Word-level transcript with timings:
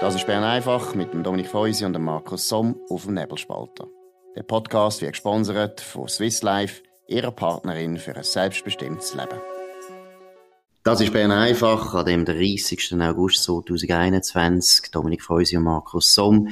Das 0.00 0.14
ist 0.14 0.26
Bern 0.26 0.42
einfach 0.42 0.94
mit 0.94 1.12
dem 1.12 1.22
Dominik 1.22 1.48
Feusi 1.48 1.84
und 1.84 1.92
dem 1.92 2.04
Markus 2.04 2.48
Somm 2.48 2.80
auf 2.88 3.04
dem 3.04 3.12
Nebelspalter. 3.12 3.86
Der 4.34 4.44
Podcast 4.44 5.02
wird 5.02 5.12
gesponsert 5.12 5.82
von 5.82 6.08
Swiss 6.08 6.40
Life, 6.40 6.82
ihrer 7.06 7.30
Partnerin 7.30 7.98
für 7.98 8.16
ein 8.16 8.22
selbstbestimmtes 8.22 9.14
Leben. 9.14 9.38
Das 10.84 11.02
ist 11.02 11.12
Bern 11.12 11.30
einfach 11.30 11.92
an 11.92 12.06
dem 12.06 12.24
30. 12.24 12.94
August 13.02 13.42
2021. 13.42 14.90
Dominik 14.90 15.22
Feusi 15.22 15.58
und 15.58 15.64
Markus 15.64 16.14
Somm. 16.14 16.48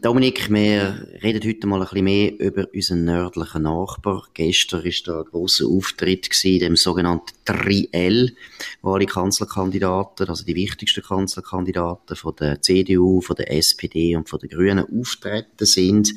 Dominik, 0.00 0.48
wir 0.48 1.08
reden 1.24 1.42
heute 1.44 1.66
mal 1.66 1.80
ein 1.80 1.88
bisschen 1.88 2.04
mehr 2.04 2.38
über 2.38 2.68
unseren 2.72 3.02
nördlichen 3.02 3.64
Nachbar. 3.64 4.22
Gestern 4.32 4.84
war 4.84 4.92
da 5.04 5.18
ein 5.18 5.24
grosser 5.24 5.66
Auftritt 5.66 6.30
gewesen, 6.30 6.60
dem 6.60 6.76
sogenannten 6.76 7.34
Triell, 7.44 8.32
wo 8.80 8.94
alle 8.94 9.06
Kanzlerkandidaten, 9.06 10.28
also 10.28 10.44
die 10.44 10.54
wichtigsten 10.54 11.02
Kanzlerkandidaten 11.02 12.14
von 12.14 12.32
der 12.36 12.62
CDU, 12.62 13.20
von 13.22 13.34
der 13.34 13.52
SPD 13.52 14.14
und 14.14 14.28
von 14.28 14.38
den 14.38 14.50
Grünen 14.50 14.86
auftreten 15.00 15.66
sind. 15.66 16.14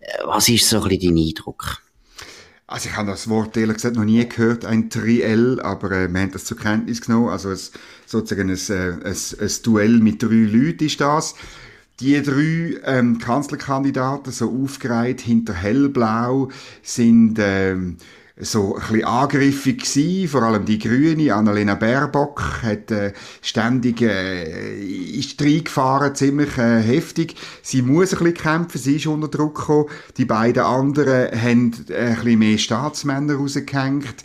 Äh, 0.00 0.24
was 0.24 0.48
ist 0.48 0.66
so 0.66 0.80
ein 0.80 0.88
bisschen 0.88 1.14
dein 1.14 1.26
Eindruck? 1.26 1.82
Also 2.66 2.88
ich 2.88 2.96
habe 2.96 3.10
das 3.10 3.28
Wort 3.28 3.58
ehrlich 3.58 3.76
gesagt 3.76 3.96
noch 3.96 4.04
nie 4.04 4.26
gehört, 4.26 4.64
ein 4.64 4.88
Triell, 4.88 5.60
aber 5.60 5.90
äh, 5.90 6.08
wir 6.08 6.18
haben 6.18 6.32
das 6.32 6.46
zur 6.46 6.56
Kenntnis 6.56 7.02
genommen. 7.02 7.28
Also 7.28 7.50
es, 7.50 7.72
sozusagen 8.06 8.48
ein, 8.48 8.56
ein, 8.56 9.02
ein, 9.02 9.16
ein 9.38 9.50
Duell 9.62 9.98
mit 9.98 10.22
drei 10.22 10.46
Leuten 10.50 10.84
ist 10.84 10.98
das. 10.98 11.34
Die 12.00 12.22
drei 12.22 12.78
ähm, 12.84 13.18
Kanzlerkandidaten, 13.18 14.30
so 14.30 14.50
aufgereiht 14.50 15.22
hinter 15.22 15.54
hellblau, 15.54 16.50
sind 16.82 17.38
ähm, 17.38 17.96
so 18.38 18.74
ein 18.74 18.80
bisschen 18.82 19.04
angriffig 19.04 19.78
gewesen, 19.78 20.28
vor 20.28 20.42
allem 20.42 20.66
die 20.66 20.78
Grüne, 20.78 21.34
Annalena 21.34 21.74
Baerbock, 21.74 22.60
hat 22.62 22.90
äh, 22.90 23.14
ständig 23.40 24.02
äh, 24.02 24.78
ist 24.78 25.40
reingefahren, 25.40 26.14
ziemlich 26.14 26.58
äh, 26.58 26.82
heftig. 26.82 27.34
Sie 27.62 27.80
muss 27.80 28.12
ein 28.12 28.18
bisschen 28.18 28.34
kämpfen, 28.34 28.78
sie 28.78 28.96
ist 28.96 29.06
unter 29.06 29.28
Druck 29.28 29.56
gekommen. 29.56 29.86
Die 30.18 30.26
beiden 30.26 30.64
anderen 30.64 31.30
haben 31.40 31.72
äh, 31.88 32.08
ein 32.08 32.14
bisschen 32.16 32.38
mehr 32.38 32.58
Staatsmänner 32.58 33.36
rausgehängt 33.36 34.16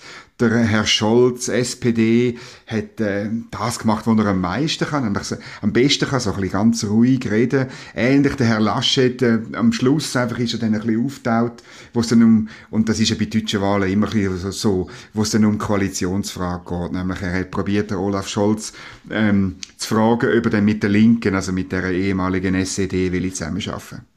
der 0.49 0.63
Herr 0.63 0.85
Scholz, 0.85 1.47
SPD, 1.47 2.37
hat 2.67 2.99
äh, 2.99 3.29
das 3.51 3.79
gemacht, 3.79 4.07
was 4.07 4.17
er 4.17 4.25
am 4.25 4.41
meisten 4.41 4.85
kann, 4.85 5.03
nämlich 5.03 5.23
so, 5.23 5.35
am 5.61 5.71
besten 5.71 6.07
kann, 6.07 6.19
so 6.19 6.31
ein 6.31 6.35
bisschen 6.35 6.51
ganz 6.51 6.83
ruhig 6.83 7.29
reden. 7.29 7.67
Ähnlich 7.95 8.35
der 8.35 8.47
Herr 8.47 8.59
Laschet, 8.59 9.21
äh, 9.21 9.39
am 9.53 9.71
Schluss 9.71 10.15
einfach 10.15 10.39
ist 10.39 10.53
er 10.53 10.59
dann 10.59 10.73
ein 10.73 10.81
bisschen 10.81 11.05
auftaut, 11.05 11.63
wo 11.93 12.01
es 12.01 12.07
dann 12.07 12.23
um, 12.23 12.49
und 12.69 12.89
das 12.89 12.99
ist 12.99 13.09
ja 13.09 13.15
bei 13.17 13.25
deutschen 13.25 13.61
Wahlen 13.61 13.89
immer 13.89 14.07
ein 14.07 14.13
bisschen 14.13 14.51
so, 14.51 14.89
wo 15.13 15.21
es 15.21 15.31
dann 15.31 15.45
um 15.45 15.57
Koalitionsfrage 15.57 16.63
geht, 16.67 16.91
nämlich 16.93 17.21
er 17.21 17.39
hat 17.39 17.51
probiert, 17.51 17.91
der 17.91 17.99
Olaf 17.99 18.27
Scholz 18.27 18.73
ähm, 19.09 19.57
zu 19.77 19.95
fragen, 19.95 20.37
ob 20.37 20.45
er 20.45 20.51
dann 20.51 20.65
mit 20.65 20.83
der 20.83 20.89
Linken, 20.89 21.35
also 21.35 21.51
mit 21.51 21.71
der 21.71 21.91
ehemaligen 21.91 22.55
SED, 22.55 23.11
will 23.11 23.25
ich 23.25 23.35
zusammenarbeiten. 23.35 24.10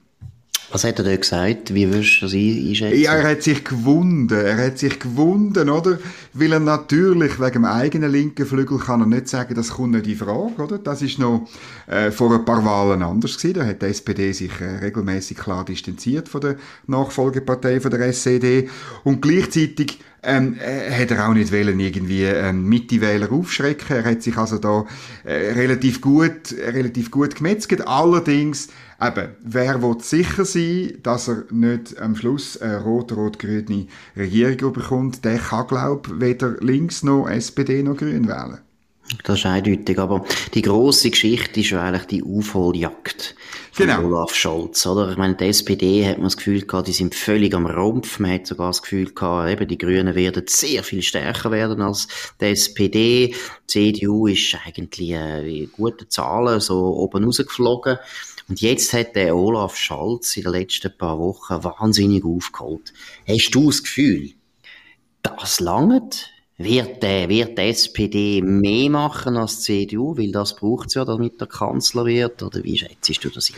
Was 0.75 0.83
hat 0.83 0.99
er 0.99 1.05
da 1.05 1.17
gesagt? 1.17 1.73
Wie 1.73 1.87
würdest 1.87 2.21
du 2.21 2.27
das 2.27 2.35
einschätzen? 2.35 3.01
Ja, 3.01 3.13
er 3.15 3.31
hat 3.31 3.45
sich 3.45 3.63
gewunden. 3.63 4.37
Er 4.37 4.57
hat 4.57 4.77
sich 4.77 4.99
gewunden, 4.99 5.71
oder? 5.71 6.01
Weil 6.33 6.53
er 6.53 6.59
natürlich 6.59 7.39
wegen 7.39 7.53
dem 7.53 7.65
eigenen 7.65 8.11
linken 8.11 8.45
Flügel 8.45 8.81
kann 8.81 9.01
er 9.01 9.07
nicht 9.07 9.29
sagen, 9.29 9.55
das 9.55 9.69
kommt 9.69 9.93
nicht 9.93 10.09
in 10.09 10.17
Frage, 10.17 10.61
oder? 10.61 10.79
Das 10.79 11.01
ist 11.01 11.21
noch 11.21 11.47
äh, 11.87 12.11
vor 12.11 12.35
ein 12.35 12.45
paar 12.45 12.65
Wahlen 12.65 13.05
anders 13.05 13.39
gewesen. 13.39 13.55
Da 13.55 13.67
hat 13.67 13.83
die 13.83 13.87
SPD 13.87 14.33
sich 14.33 14.51
äh, 14.61 14.79
regelmäßig 14.79 15.37
klar 15.37 15.65
distanziert 15.65 16.29
von 16.29 16.41
der 16.41 16.57
Nachfolgepartei 16.89 17.81
von 17.81 17.93
der 17.93 18.09
SED. 18.09 18.69
Und 19.05 19.23
gleichzeitig 19.23 20.01
ähm, 20.25 20.57
äh, 20.59 20.91
hat 20.91 21.11
er 21.11 21.29
auch 21.29 21.35
nicht 21.35 21.53
wollen, 21.53 21.79
irgendwie 21.81 22.25
ähm, 22.25 22.69
Mitte-Wähler 22.69 23.31
aufschrecken. 23.33 23.97
Er 23.97 24.05
hat 24.05 24.23
sich 24.23 24.37
also 24.37 24.59
da 24.59 24.87
äh, 25.25 25.53
relativ 25.53 26.01
gut, 26.01 26.53
relativ 26.53 27.11
gut 27.11 27.35
gemetzelt. 27.37 27.87
Allerdings 27.87 28.69
Eben, 29.03 29.31
wer 29.43 29.83
will 29.83 30.01
sicher 30.01 30.45
sein, 30.45 30.99
dass 31.03 31.29
er 31.29 31.45
nicht 31.51 31.99
am 32.01 32.17
Schluss 32.17 32.57
eine 32.57 32.81
rot-rot-grüne 32.81 33.87
Regierung 34.17 34.73
bekommt, 34.73 35.25
der 35.25 35.39
kann, 35.39 35.67
glaube 35.67 36.21
weder 36.21 36.57
links 36.61 37.03
noch 37.03 37.29
SPD 37.29 37.83
noch 37.83 37.97
Grün 37.97 38.29
wählen. 38.29 38.61
Das 39.23 39.39
ist 39.39 39.47
eindeutig, 39.47 39.99
aber 39.99 40.25
die 40.55 40.63
grosse 40.63 41.11
Geschichte 41.11 41.61
ist 41.61 41.71
ja 41.71 41.83
eigentlich 41.83 42.07
die 42.07 42.23
Aufholjagd 42.23 43.35
von 43.73 43.87
genau. 43.87 44.05
Olaf 44.05 44.35
Scholz, 44.35 44.87
oder? 44.87 45.11
Ich 45.11 45.19
meine, 45.19 45.35
die 45.35 45.45
SPD 45.45 46.07
hat 46.07 46.17
man 46.17 46.25
das 46.25 46.39
Gefühl 46.39 46.63
gehabt, 46.63 46.89
die 46.89 46.93
sind 46.93 47.15
völlig 47.15 47.55
am 47.55 47.67
Rumpf. 47.67 48.19
Man 48.19 48.33
hat 48.33 48.47
sogar 48.47 48.69
das 48.69 48.83
Gefühl 48.83 49.13
gehabt, 49.13 49.51
eben, 49.51 49.69
die 49.69 49.79
Grünen 49.79 50.15
werden 50.15 50.45
sehr 50.47 50.83
viel 50.83 51.03
stärker 51.03 51.51
werden 51.51 51.83
als 51.83 52.09
die 52.41 52.47
SPD. 52.47 53.29
Die 53.29 53.37
CDU 53.67 54.27
ist 54.27 54.57
eigentlich 54.65 55.11
äh, 55.11 55.67
gute 55.67 56.09
Zahlen 56.09 56.61
so 56.61 56.97
oben 56.97 57.25
rausgeflogen. 57.25 57.99
Und 58.49 58.61
jetzt 58.61 58.93
hat 58.93 59.17
der 59.17 59.37
Olaf 59.37 59.77
Scholz 59.77 60.37
in 60.37 60.45
den 60.45 60.53
letzten 60.53 60.97
paar 60.97 61.19
Wochen 61.19 61.63
wahnsinnig 61.63 62.25
aufgeholt. 62.25 62.93
Hast 63.27 63.51
du 63.51 63.67
das 63.67 63.83
Gefühl, 63.83 64.31
das 65.23 65.61
langt? 65.61 66.34
Wird, 66.57 67.03
der, 67.03 67.29
wird 67.29 67.59
die 67.59 67.63
SPD 67.63 68.41
mehr 68.41 68.89
machen 68.89 69.37
als 69.37 69.61
die 69.61 69.87
CDU? 69.87 70.17
Weil 70.17 70.31
das 70.31 70.55
braucht 70.55 70.89
es 70.89 70.95
ja, 70.95 71.05
damit 71.05 71.41
der 71.41 71.49
Kanzler 71.49 72.05
wird. 72.05 72.43
Oder 72.43 72.63
wie 72.63 72.79
schätzt 72.79 73.25
du 73.25 73.29
das 73.29 73.51
ein? 73.51 73.57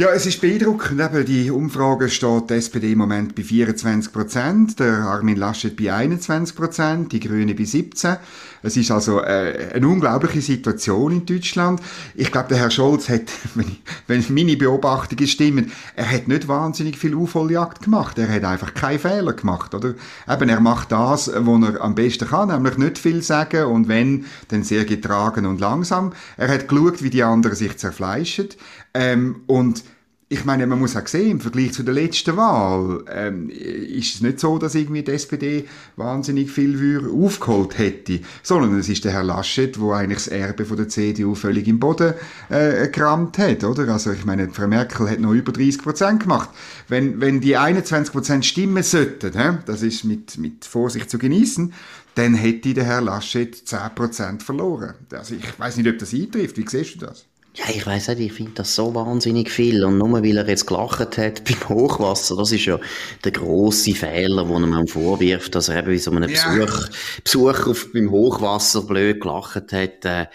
Ja, 0.00 0.08
es 0.14 0.24
ist 0.24 0.40
beeindruckend. 0.40 0.98
Eben 0.98 1.26
die 1.26 1.50
Umfrage 1.50 2.08
steht 2.08 2.48
die 2.48 2.54
SPD 2.54 2.92
im 2.92 2.98
Moment 3.00 3.34
bei 3.34 3.42
24 3.42 4.10
Prozent, 4.10 4.80
der 4.80 4.94
Armin 5.00 5.36
Laschet 5.36 5.76
bei 5.76 5.92
21 5.92 6.56
Prozent, 6.56 7.12
die 7.12 7.20
Grüne 7.20 7.54
bei 7.54 7.64
17. 7.64 8.16
Es 8.62 8.78
ist 8.78 8.90
also 8.90 9.20
äh, 9.20 9.72
eine 9.74 9.86
unglaubliche 9.86 10.40
Situation 10.40 11.12
in 11.12 11.26
Deutschland. 11.26 11.82
Ich 12.14 12.32
glaube, 12.32 12.48
der 12.48 12.56
Herr 12.56 12.70
Scholz 12.70 13.10
hat, 13.10 13.30
wenn, 13.54 13.68
ich, 13.68 13.82
wenn 14.06 14.24
meine 14.34 14.56
Beobachtungen 14.56 15.26
stimmen, 15.26 15.70
er 15.96 16.10
hat 16.10 16.28
nicht 16.28 16.48
wahnsinnig 16.48 16.96
viel 16.96 17.14
Aufholjagd 17.14 17.82
gemacht. 17.82 18.18
Er 18.18 18.28
hat 18.28 18.44
einfach 18.44 18.72
keine 18.72 18.98
Fehler 18.98 19.34
gemacht, 19.34 19.74
oder? 19.74 19.96
Eben, 20.26 20.48
er 20.48 20.60
macht 20.60 20.92
das, 20.92 21.30
was 21.34 21.62
er 21.62 21.80
am 21.82 21.94
besten 21.94 22.26
kann, 22.26 22.48
nämlich 22.48 22.78
nicht 22.78 22.96
viel 22.96 23.22
sagen 23.22 23.66
und 23.66 23.88
wenn, 23.88 24.24
dann 24.48 24.62
sehr 24.62 24.86
getragen 24.86 25.44
und 25.44 25.60
langsam. 25.60 26.14
Er 26.38 26.48
hat 26.48 26.68
geschaut, 26.68 27.02
wie 27.02 27.10
die 27.10 27.22
anderen 27.22 27.54
sich 27.54 27.76
zerfleischen. 27.76 28.48
Ähm, 28.94 29.42
und 29.46 29.84
ich 30.32 30.44
meine, 30.44 30.64
man 30.68 30.78
muss 30.78 30.94
auch 30.94 31.08
sehen, 31.08 31.32
im 31.32 31.40
Vergleich 31.40 31.72
zu 31.72 31.82
der 31.82 31.92
letzten 31.92 32.36
Wahl 32.36 33.04
ähm, 33.12 33.50
ist 33.50 34.14
es 34.14 34.20
nicht 34.20 34.38
so, 34.38 34.58
dass 34.58 34.76
irgendwie 34.76 35.02
die 35.02 35.10
SPD 35.10 35.64
wahnsinnig 35.96 36.52
viel 36.52 37.04
aufgeholt 37.12 37.76
hätte, 37.78 38.20
sondern 38.44 38.78
es 38.78 38.88
ist 38.88 39.04
der 39.04 39.10
Herr 39.10 39.24
Laschet, 39.24 39.80
wo 39.80 39.90
eigentlich 39.90 40.18
das 40.18 40.28
Erbe 40.28 40.64
von 40.64 40.76
der 40.76 40.88
CDU 40.88 41.34
völlig 41.34 41.66
im 41.66 41.80
Boden 41.80 42.14
äh, 42.48 42.86
gerammt 42.86 43.38
hat, 43.38 43.64
oder? 43.64 43.88
Also 43.92 44.12
ich 44.12 44.24
meine, 44.24 44.48
Frau 44.50 44.68
Merkel 44.68 45.10
hat 45.10 45.18
noch 45.18 45.32
über 45.32 45.50
30 45.50 45.82
Prozent 45.82 46.20
gemacht. 46.22 46.50
Wenn, 46.86 47.20
wenn 47.20 47.40
die 47.40 47.56
21 47.56 48.12
Prozent 48.12 48.46
stimmen 48.46 48.84
sollten, 48.84 49.36
hä, 49.36 49.58
das 49.66 49.82
ist 49.82 50.04
mit, 50.04 50.38
mit 50.38 50.64
Vorsicht 50.64 51.10
zu 51.10 51.18
genießen, 51.18 51.74
dann 52.14 52.34
hätte 52.34 52.72
der 52.72 52.84
Herr 52.84 53.00
Laschet 53.00 53.52
10 53.52 53.78
Prozent 53.96 54.42
verloren. 54.44 54.94
Also 55.12 55.34
ich 55.34 55.58
weiß 55.58 55.76
nicht, 55.76 55.88
ob 55.88 55.98
das 55.98 56.14
eintrifft. 56.14 56.56
Wie 56.56 56.68
siehst 56.68 57.02
du 57.02 57.06
das? 57.06 57.26
Ja, 57.54 57.64
ich 57.68 57.84
weiß 57.84 58.08
nicht, 58.08 58.20
ich 58.20 58.32
finde 58.32 58.52
das 58.54 58.74
so 58.76 58.94
wahnsinnig 58.94 59.50
viel. 59.50 59.84
Und 59.84 59.98
nur 59.98 60.12
weil 60.12 60.36
er 60.36 60.48
jetzt 60.48 60.66
gelacht 60.66 61.00
hat 61.18 61.44
beim 61.44 61.68
Hochwasser, 61.68 62.36
das 62.36 62.52
ist 62.52 62.64
ja 62.64 62.78
der 63.24 63.32
grosse 63.32 63.94
Fehler, 63.94 64.44
den 64.44 64.68
man 64.68 64.80
ihm 64.80 64.86
vorwirft, 64.86 65.54
dass 65.54 65.68
er 65.68 65.78
eben 65.78 65.88
bei 65.88 65.98
so 65.98 66.12
einem 66.12 66.30
ja. 66.30 66.54
Besuch, 66.54 66.88
Besuch 67.24 67.66
auf, 67.66 67.92
beim 67.92 68.10
Hochwasser 68.10 68.82
blöd 68.82 69.20
gelacht 69.20 69.72
hat. 69.72 70.04
Äh, 70.04 70.26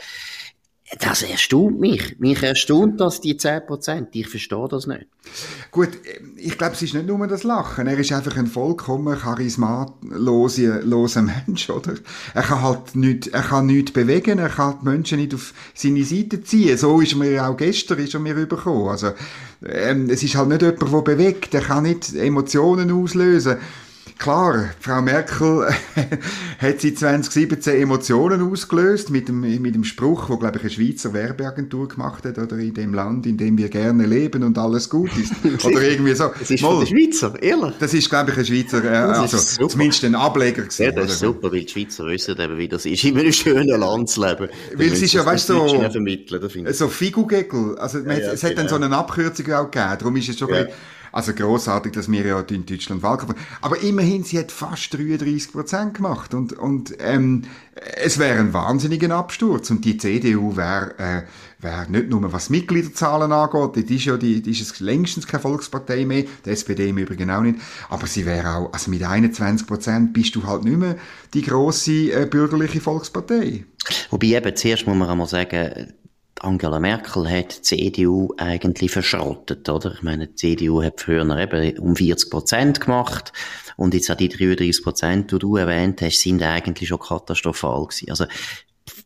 das 1.00 1.24
erstaunt 1.24 1.80
mich. 1.80 2.20
Mich 2.20 2.44
erstaunt 2.44 3.02
das, 3.02 3.20
die 3.20 3.40
10%. 3.40 4.08
Ich 4.12 4.30
verstehe 4.30 4.68
das 4.70 4.86
nicht. 4.86 5.08
Gut, 5.72 5.90
ich 6.38 6.60
glaube, 6.60 6.74
es 6.74 6.84
ist 6.84 6.94
nicht 6.94 7.08
nur 7.08 7.26
das 7.28 7.44
Lachen. 7.44 7.88
Er 7.88 7.98
ist 7.98 8.12
einfach 8.12 8.38
ein 8.38 8.46
vollkommen 8.46 9.18
charismatloser 9.18 11.22
Mensch, 11.24 11.72
oder? 11.72 11.96
Er 12.36 12.44
kann 12.44 12.62
halt 12.62 12.96
nicht, 12.96 13.28
er 13.28 13.42
kann 13.42 13.66
nichts 13.66 13.92
bewegen, 13.92 14.38
er 14.38 14.50
kann 14.50 14.78
die 14.82 14.86
Menschen 14.86 15.20
nicht 15.20 15.34
auf 15.34 15.54
seine 15.74 16.04
Seite 16.04 16.44
ziehen. 16.44 16.78
So 16.78 17.02
ist 17.02 17.16
mir 17.16 17.48
auch 17.48 17.58
gestern 17.58 17.98
ist 17.98 18.14
er 18.14 18.20
mir 18.20 18.36
übergekommen. 18.36 18.90
Also, 18.90 19.14
ähm, 19.66 20.10
es 20.12 20.22
ist 20.22 20.36
halt 20.36 20.50
nicht 20.50 20.62
jemand, 20.62 20.84
der 20.84 21.02
bewegt. 21.02 21.56
Er 21.56 21.62
kann 21.62 21.84
nicht 21.84 22.14
Emotionen 22.14 22.92
auslösen. 22.92 23.58
Klar, 24.18 24.70
Frau 24.80 25.02
Merkel 25.02 25.68
hat 26.60 26.82
sie 26.82 26.96
2017 26.96 27.82
Emotionen 27.82 28.42
ausgelöst 28.50 29.10
mit 29.10 29.28
dem, 29.28 29.42
mit 29.42 29.76
dem 29.76 29.84
Spruch, 29.84 30.30
wo 30.30 30.38
glaube 30.38 30.58
ich 30.58 30.62
eine 30.62 30.72
Schweizer 30.72 31.14
Werbeagentur 31.14 31.90
gemacht 31.90 32.24
hat, 32.24 32.38
oder 32.38 32.58
in 32.58 32.74
dem 32.74 32.94
Land, 32.94 33.26
in 33.26 33.38
dem 33.38 33.58
wir 33.58 33.68
gerne 33.70 34.06
leben 34.06 34.44
und 34.44 34.58
alles 34.58 34.90
gut 34.90 35.12
ist. 35.18 35.34
oder 35.66 35.82
irgendwie 35.82 36.16
so. 36.16 36.32
Das 36.40 36.50
ist 36.50 36.62
Mal, 36.62 36.70
von 36.70 36.80
der 36.80 36.88
Schweizer, 36.88 37.44
ehrlich? 37.44 37.74
Das 37.80 37.94
ist 37.94 38.10
glaube 38.10 38.32
ich 38.32 38.38
ein 38.38 38.46
Schweizer, 38.46 38.84
äh, 38.86 38.96
also 38.96 39.68
zumindest 39.68 40.06
ein 40.06 40.16
Ableger 40.16 40.64
gewesen. 40.64 40.84
Ja, 40.84 40.92
das 40.92 41.12
ist 41.12 41.24
oder? 41.24 41.34
super, 41.34 41.52
weil 41.52 41.66
die 41.66 41.72
Schweizer 41.72 42.06
wissen 42.08 42.40
eben, 42.40 42.58
wie 42.58 42.68
das 42.70 42.86
ist, 42.86 43.04
in 43.04 43.18
einem 43.18 43.34
schönen 43.34 43.80
Land 43.80 44.10
zu 44.10 44.26
leben. 44.26 44.48
Weil 44.76 44.94
es 44.94 45.02
ist 45.02 45.14
ja, 45.14 45.26
weißt 45.26 45.50
du, 45.50 45.68
so, 45.68 46.72
so 46.72 46.88
Figugegel, 46.88 47.78
also 47.78 48.00
ja, 48.00 48.14
ja, 48.14 48.32
es 48.32 48.44
hat 48.44 48.52
genau. 48.52 48.62
dann 48.62 48.70
so 48.70 48.76
eine 48.76 48.96
Abkürzung 48.96 49.52
auch 49.52 49.70
gegeben, 49.70 49.98
darum 50.00 50.16
ist 50.16 50.30
es 50.30 50.40
schon 50.40 50.50
ja. 50.50 50.56
ein 50.56 50.66
bisschen 50.68 50.95
Also 51.16 51.34
großartig, 51.34 51.94
dass 51.94 52.12
wir 52.12 52.26
ja 52.26 52.42
in 52.42 52.66
Deutschland 52.66 53.02
Wahlkampf 53.02 53.36
Aber 53.62 53.80
immerhin, 53.80 54.26
sie 54.26 54.38
hat 54.38 54.52
fast 54.52 54.94
33 54.94 55.54
Prozent 55.54 55.94
gemacht. 55.94 56.34
Und, 56.34 56.52
und 56.52 56.94
ähm, 57.00 57.44
es 58.04 58.20
wäre 58.20 58.40
ein 58.40 58.52
wahnsinniger 58.52 59.16
Absturz. 59.16 59.70
Und 59.70 59.86
die 59.86 59.98
CDU 59.98 60.58
wäre 60.58 60.94
äh, 60.98 61.22
wär 61.60 61.88
nicht 61.88 62.10
nur 62.10 62.34
was 62.34 62.50
Mitgliederzahlen 62.50 63.32
angeht, 63.32 63.90
die 63.90 63.96
ist 63.96 64.06
ja 64.06 64.18
die, 64.18 64.42
die 64.42 64.52
ist 64.52 64.82
längstens 64.82 65.26
keine 65.26 65.42
Volkspartei 65.42 66.06
mehr, 66.06 66.26
die 66.46 66.50
SPD 66.50 66.90
im 66.90 66.98
Übrigen 66.98 67.30
auch 67.30 67.42
nicht, 67.42 67.60
aber 67.90 68.08
sie 68.08 68.26
wäre 68.26 68.54
auch, 68.56 68.74
also 68.74 68.92
mit 68.92 69.02
21 69.02 69.66
Prozent 69.66 70.14
bist 70.14 70.36
du 70.36 70.46
halt 70.46 70.66
nicht 70.66 70.78
mehr 70.78 70.98
die 71.34 71.44
grosse 71.44 72.12
äh, 72.12 72.28
bürgerliche 72.30 72.82
Volkspartei. 72.82 73.64
Wobei 74.10 74.28
eben, 74.28 74.56
zuerst 74.56 74.86
muss 74.86 74.98
man 74.98 75.10
einmal 75.10 75.28
sagen, 75.28 75.94
Angela 76.46 76.80
Merkel 76.80 77.30
hat 77.30 77.58
die 77.58 77.62
CDU 77.62 78.34
eigentlich 78.38 78.92
verschrottet, 78.92 79.68
oder? 79.68 79.94
Ich 79.94 80.04
meine, 80.04 80.28
die 80.28 80.36
CDU 80.36 80.84
hat 80.84 81.02
früher 81.02 81.24
eben 81.38 81.80
um 81.80 81.96
40 81.96 82.30
Prozent 82.30 82.82
gemacht 82.82 83.34
und 83.78 83.94
jetzt 83.94 84.12
auch 84.12 84.16
die 84.16 84.30
33 84.30 84.84
Prozent, 84.84 85.32
die 85.32 85.40
du 85.40 85.56
erwähnt 85.56 86.02
hast, 86.02 86.22
sind 86.22 86.44
eigentlich 86.44 86.88
schon 86.88 87.00
katastrophal 87.00 87.86
gewesen. 87.88 88.10
Also 88.12 88.26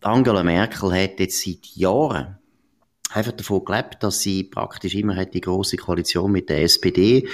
Angela 0.01 0.43
Merkel 0.43 0.91
hat 0.91 1.19
jetzt 1.19 1.41
seit 1.41 1.65
Jahren 1.75 2.37
einfach 3.11 3.31
davon 3.31 3.65
gelebt, 3.65 3.97
dass 4.01 4.21
sie 4.21 4.43
praktisch 4.43 4.95
immer 4.95 5.15
hat 5.15 5.33
die 5.33 5.41
große 5.41 5.77
Koalition 5.77 6.31
mit 6.31 6.49
der 6.49 6.63
SPD 6.63 7.27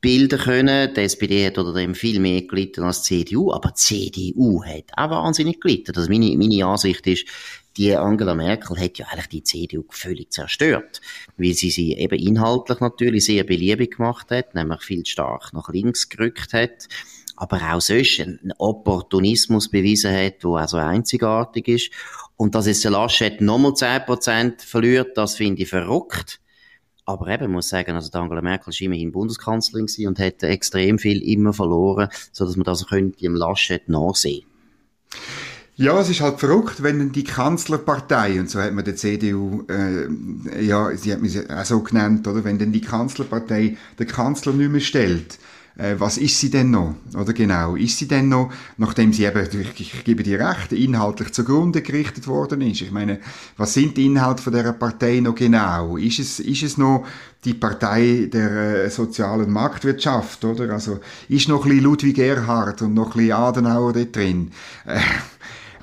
bilden 0.00 0.38
können. 0.38 0.94
Die 0.94 1.00
SPD 1.00 1.46
hat 1.46 1.58
unter 1.58 1.72
dem 1.72 1.94
viel 1.94 2.20
mehr 2.20 2.42
gelitten 2.42 2.84
als 2.84 3.02
die 3.02 3.24
CDU, 3.24 3.52
aber 3.52 3.70
die 3.70 3.74
CDU 3.74 4.62
hat 4.64 4.84
auch 4.96 5.10
wahnsinnig 5.10 5.60
gelitten. 5.60 5.96
Also 5.96 6.10
meine, 6.10 6.36
meine 6.36 6.64
Ansicht 6.66 7.06
ist, 7.06 7.26
die 7.76 7.94
Angela 7.94 8.34
Merkel 8.34 8.76
hat 8.78 8.98
ja 8.98 9.06
eigentlich 9.06 9.28
die 9.28 9.42
CDU 9.44 9.84
völlig 9.90 10.32
zerstört, 10.32 11.00
weil 11.36 11.54
sie 11.54 11.70
sie 11.70 11.94
eben 11.94 12.18
inhaltlich 12.18 12.80
natürlich 12.80 13.24
sehr 13.24 13.44
beliebig 13.44 13.96
gemacht 13.96 14.30
hat, 14.30 14.54
nämlich 14.54 14.82
viel 14.82 15.06
stark 15.06 15.52
nach 15.52 15.68
links 15.68 16.08
gerückt 16.08 16.52
hat, 16.52 16.88
aber 17.36 17.60
auch 17.72 17.80
sonst 17.80 18.20
einen 18.20 18.52
Opportunismus 18.58 19.68
bewiesen 19.70 20.12
hat, 20.12 20.42
der 20.42 20.50
also 20.50 20.76
einzigartig 20.78 21.68
ist. 21.68 21.92
Und 22.36 22.54
dass 22.54 22.64
der 22.80 22.90
Laschet 22.90 23.40
nochmal 23.40 23.72
10% 23.72 24.64
verliert, 24.64 25.16
das 25.16 25.36
finde 25.36 25.62
ich 25.62 25.68
verrückt. 25.68 26.40
Aber 27.08 27.26
eben, 27.28 27.50
muss 27.50 27.70
sagen, 27.70 27.92
also 27.92 28.10
Angela 28.18 28.42
Merkel 28.42 28.66
war 28.66 28.80
immerhin 28.82 29.12
Bundeskanzlerin 29.12 29.88
und 30.06 30.18
hat 30.18 30.42
extrem 30.42 30.98
viel 30.98 31.22
immer 31.22 31.54
verloren, 31.54 32.10
so 32.32 32.44
dass 32.44 32.54
man 32.56 32.64
das 32.64 32.86
könnte 32.86 33.24
im 33.24 33.34
Laschet 33.34 33.88
nachsehen. 33.88 34.44
Ja, 35.76 35.98
es 35.98 36.10
ist 36.10 36.20
halt 36.20 36.38
verrückt, 36.38 36.82
wenn 36.82 37.10
die 37.12 37.24
Kanzlerpartei, 37.24 38.38
und 38.38 38.50
so 38.50 38.60
hat 38.60 38.74
man 38.74 38.84
die 38.84 38.94
CDU, 38.94 39.64
äh, 39.70 40.62
ja, 40.62 40.94
sie 40.94 41.10
hat 41.10 41.22
mich 41.22 41.50
auch 41.50 41.64
so 41.64 41.80
genannt, 41.80 42.28
oder, 42.28 42.44
wenn 42.44 42.58
dann 42.58 42.72
die 42.72 42.82
Kanzlerpartei 42.82 43.78
den 43.98 44.06
Kanzler 44.06 44.52
nicht 44.52 44.70
mehr 44.70 44.80
stellt, 44.82 45.38
äh, 45.78 45.94
was 45.98 46.18
ist 46.18 46.38
sie 46.38 46.50
denn 46.50 46.70
noch? 46.70 46.94
Oder 47.14 47.32
genau, 47.32 47.76
ist 47.76 47.98
sie 47.98 48.08
denn 48.08 48.28
noch, 48.28 48.52
nachdem 48.76 49.12
sie 49.12 49.24
eben, 49.24 49.48
ich, 49.60 49.80
ich 49.80 50.04
gebe 50.04 50.22
dir 50.22 50.40
recht, 50.40 50.72
inhaltlich 50.72 51.32
zugrunde 51.32 51.82
gerichtet 51.82 52.26
worden 52.26 52.60
ist? 52.60 52.82
Ich 52.82 52.90
meine, 52.90 53.20
was 53.56 53.74
sind 53.74 53.96
die 53.96 54.06
Inhalte 54.06 54.42
von 54.42 54.52
dieser 54.52 54.72
Partei 54.72 55.20
noch 55.20 55.36
genau? 55.36 55.96
Ist 55.96 56.18
es, 56.18 56.40
ist 56.40 56.64
es 56.64 56.78
noch 56.78 57.06
die 57.44 57.54
Partei 57.54 58.28
der 58.32 58.84
äh, 58.84 58.90
sozialen 58.90 59.50
Marktwirtschaft, 59.52 60.44
oder? 60.44 60.68
Also, 60.70 60.98
ist 61.28 61.48
noch 61.48 61.64
ein 61.64 61.70
bisschen 61.70 61.84
Ludwig 61.84 62.18
Erhard 62.18 62.82
und 62.82 62.94
noch 62.94 63.14
ein 63.14 63.18
bisschen 63.18 63.32
Adenauer 63.32 63.92
dort 63.92 64.16
drin? 64.16 64.50
Äh, 64.84 64.98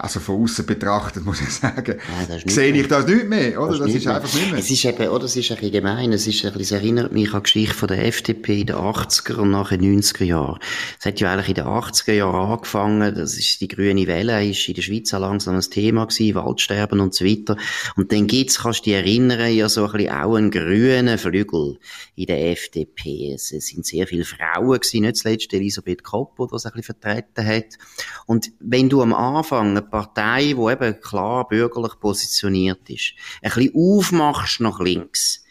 also 0.05 0.19
von 0.19 0.43
außen 0.43 0.67
betrachtet, 0.67 1.25
muss 1.25 1.41
ich 1.41 1.49
sagen, 1.49 1.97
ja, 2.29 2.39
sehe 2.45 2.71
ich 2.71 2.87
das 2.87 3.07
nicht 3.07 3.27
mehr, 3.27 3.59
oder? 3.59 3.71
Das, 3.71 3.87
das 3.87 3.95
ist, 3.95 4.07
einfach 4.07 4.33
nicht 4.35 4.51
mehr. 4.51 4.59
Es 4.59 4.69
ist 4.69 4.85
eben, 4.85 5.07
oder? 5.07 5.25
Es 5.25 5.35
ist 5.35 5.49
ein 5.49 5.57
bisschen 5.57 5.71
gemein. 5.71 6.13
Es 6.13 6.27
ist 6.27 6.45
ein 6.45 6.53
bisschen, 6.53 6.61
es 6.61 6.71
erinnert 6.83 7.11
mich 7.11 7.33
an 7.33 7.39
die 7.39 7.43
Geschichte 7.43 7.73
von 7.73 7.87
der 7.87 8.05
FDP 8.05 8.61
in 8.61 8.67
den 8.67 8.75
80er 8.75 9.37
und 9.37 9.49
nachher 9.49 9.79
90er 9.79 10.23
Jahren. 10.23 10.59
Es 10.99 11.07
hat 11.07 11.19
ja 11.19 11.33
eigentlich 11.33 11.49
in 11.49 11.55
den 11.55 11.65
80er 11.65 12.13
Jahren 12.13 12.51
angefangen, 12.51 13.15
das 13.15 13.35
ist 13.35 13.59
die 13.61 13.67
grüne 13.67 14.05
Welle, 14.05 14.47
ist 14.47 14.67
in 14.67 14.75
der 14.75 14.83
Schweiz 14.83 15.11
auch 15.11 15.19
langsam 15.21 15.55
ein 15.55 15.61
Thema 15.61 16.05
gewesen, 16.05 16.35
Waldsterben 16.35 16.99
und 16.99 17.15
so 17.15 17.25
weiter. 17.25 17.57
Und 17.95 18.11
dann 18.11 18.27
gibt's, 18.27 18.59
kannst 18.59 18.81
du 18.81 18.91
dich 18.91 18.93
erinnern, 18.93 19.51
ja 19.51 19.67
so 19.69 19.85
ein 19.85 19.91
bisschen 19.91 20.13
auch 20.13 20.35
einen 20.35 20.51
grünen 20.51 21.17
Flügel 21.17 21.79
in 22.15 22.27
der 22.27 22.51
FDP. 22.51 23.33
Es 23.33 23.47
sind 23.47 23.87
sehr 23.87 24.05
viele 24.05 24.23
Frauen 24.23 24.79
gewesen, 24.79 25.01
nicht 25.01 25.17
zuletzt 25.17 25.51
Elisabeth 25.51 26.03
Kopp, 26.03 26.37
die 26.37 26.45
das 26.51 26.67
ein 26.67 26.73
bisschen 26.73 26.95
vertreten 26.95 27.43
hat. 27.43 27.79
Und 28.27 28.51
wenn 28.59 28.87
du 28.87 29.01
am 29.01 29.15
Anfang 29.15 29.73
Partei, 29.95 30.53
die 30.57 30.71
eben 30.71 30.99
klar 30.99 31.47
bürgerlich 31.47 31.97
positioniert 32.01 32.89
ist, 32.89 33.13
ein 33.41 33.49
bisschen 33.49 33.71
aufmachst 33.73 34.59
nach 34.59 34.81
links, 34.81 35.45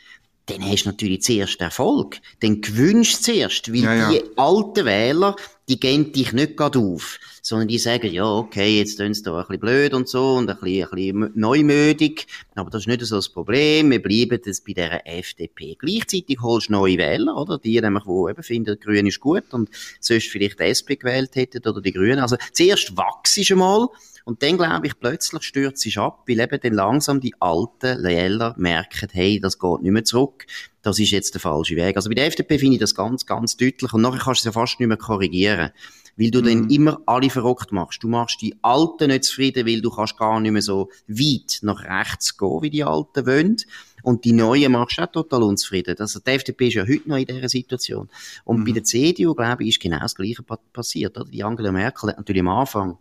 dann 0.47 0.63
hast 0.63 0.85
du 0.85 0.91
natürlich 0.91 1.23
zuerst 1.23 1.63
Erfolg. 1.63 2.21
Dann 2.41 2.61
gewünscht 2.61 3.23
zuerst, 3.23 3.73
weil 3.73 3.85
ja, 3.85 3.95
ja. 3.95 4.11
die 4.11 4.23
alten 4.37 4.85
Wähler, 4.85 5.35
die 5.67 5.81
gehen 5.81 6.13
dich 6.13 6.35
nicht 6.35 6.59
gerade 6.59 6.79
auf, 6.79 7.19
sondern 7.41 7.69
die 7.69 7.79
sagen, 7.79 8.13
ja, 8.13 8.27
okay, 8.27 8.77
jetzt 8.77 8.97
tun 8.97 9.15
sie 9.15 9.23
da 9.23 9.33
ein 9.33 9.47
bisschen 9.47 9.61
blöd 9.61 9.95
und 9.95 10.11
so 10.11 10.35
und 10.35 10.51
ein 10.51 10.59
bisschen, 10.61 10.85
ein 10.85 10.91
bisschen 10.91 11.33
neumütig, 11.35 12.27
aber 12.55 12.69
das 12.69 12.83
ist 12.83 12.89
nicht 12.89 13.01
so 13.07 13.17
das 13.17 13.31
Problem, 13.31 13.91
wir 13.91 14.03
bleiben 14.03 14.39
jetzt 14.45 14.67
bei 14.67 14.75
der 14.75 15.07
FDP. 15.07 15.77
Gleichzeitig 15.79 16.39
holst 16.43 16.69
du 16.69 16.73
neue 16.73 16.99
Wähler, 16.99 17.35
oder? 17.35 17.57
Die 17.57 17.81
nämlich, 17.81 18.05
die 18.05 18.31
eben 18.31 18.43
finden, 18.43 18.77
die 18.79 18.85
Grüne 18.85 19.09
ist 19.09 19.21
gut 19.21 19.45
und 19.53 19.71
sonst 20.01 20.29
vielleicht 20.29 20.61
die 20.61 20.65
SP 20.69 21.01
gewählt 21.01 21.35
hätten 21.37 21.67
oder 21.67 21.81
die 21.81 21.93
Grünen. 21.93 22.19
Also 22.19 22.37
zuerst 22.53 22.95
wachst 22.99 23.49
du 23.49 23.57
mal, 23.57 23.89
und 24.25 24.43
dann, 24.43 24.57
glaube 24.57 24.87
ich, 24.87 24.99
plötzlich 24.99 25.43
stürzt 25.43 25.87
es 25.87 25.99
ab, 25.99 26.25
weil 26.27 26.41
eben 26.41 26.59
dann 26.59 26.73
langsam 26.73 27.21
die 27.21 27.35
alten 27.41 28.03
Wähler 28.03 28.55
merken, 28.57 29.11
hey, 29.13 29.39
das 29.39 29.59
geht 29.59 29.83
nicht 29.83 29.93
mehr 29.93 30.05
zurück. 30.05 30.47
Das 30.81 30.99
ist 30.99 31.11
jetzt 31.11 31.35
der 31.35 31.43
falsche 31.43 31.77
Weg. 31.77 31.97
Also 31.97 32.09
bei 32.09 32.15
der 32.15 32.27
FDP 32.27 32.59
finde 32.59 32.75
ich 32.75 32.81
das 32.81 32.95
ganz, 32.95 33.27
ganz 33.27 33.59
deutlich. 33.59 33.93
Und 33.93 34.01
nachher 34.01 34.21
kannst 34.21 34.45
du 34.45 34.49
es 34.49 34.55
ja 34.55 34.61
fast 34.61 34.81
nicht 34.81 34.89
mehr 34.89 34.97
korrigieren. 34.97 35.71
Weil 36.17 36.31
du 36.31 36.41
mhm. 36.41 36.45
dann 36.45 36.71
immer 36.71 37.03
alle 37.05 37.29
verrückt 37.29 37.71
machst. 37.73 38.03
Du 38.03 38.09
machst 38.09 38.41
die 38.41 38.55
Alten 38.63 39.09
nicht 39.09 39.25
zufrieden, 39.25 39.67
weil 39.67 39.83
du 39.83 39.91
kannst 39.91 40.17
gar 40.17 40.41
nicht 40.41 40.53
mehr 40.53 40.63
so 40.63 40.91
weit 41.07 41.59
nach 41.61 41.85
rechts 41.85 42.39
gehen, 42.39 42.63
wie 42.63 42.71
die 42.71 42.85
Alten 42.85 43.27
wollen. 43.27 43.57
Und 44.05 44.25
die 44.25 44.33
Neuen 44.33 44.73
machst 44.73 44.97
du 44.99 45.03
auch 45.03 45.13
total 45.13 45.43
unzufrieden. 45.43 45.97
Also 45.99 46.21
die 46.21 46.31
FDP 46.31 46.69
ist 46.69 46.75
ja 46.75 46.87
heute 46.87 47.09
noch 47.09 47.17
in 47.17 47.27
dieser 47.27 47.49
Situation. 47.49 48.09
Und 48.45 48.61
mhm. 48.61 48.65
bei 48.65 48.73
der 48.73 48.85
CDU, 48.85 49.35
glaube 49.35 49.65
ich, 49.65 49.71
ist 49.71 49.81
genau 49.81 49.99
das 49.99 50.15
Gleiche 50.15 50.43
passiert. 50.73 51.19
Oder? 51.19 51.29
Die 51.29 51.45
Angela 51.45 51.73
Merkel 51.73 52.11
hat 52.11 52.17
natürlich 52.17 52.41
am 52.41 52.49
Anfang 52.49 52.99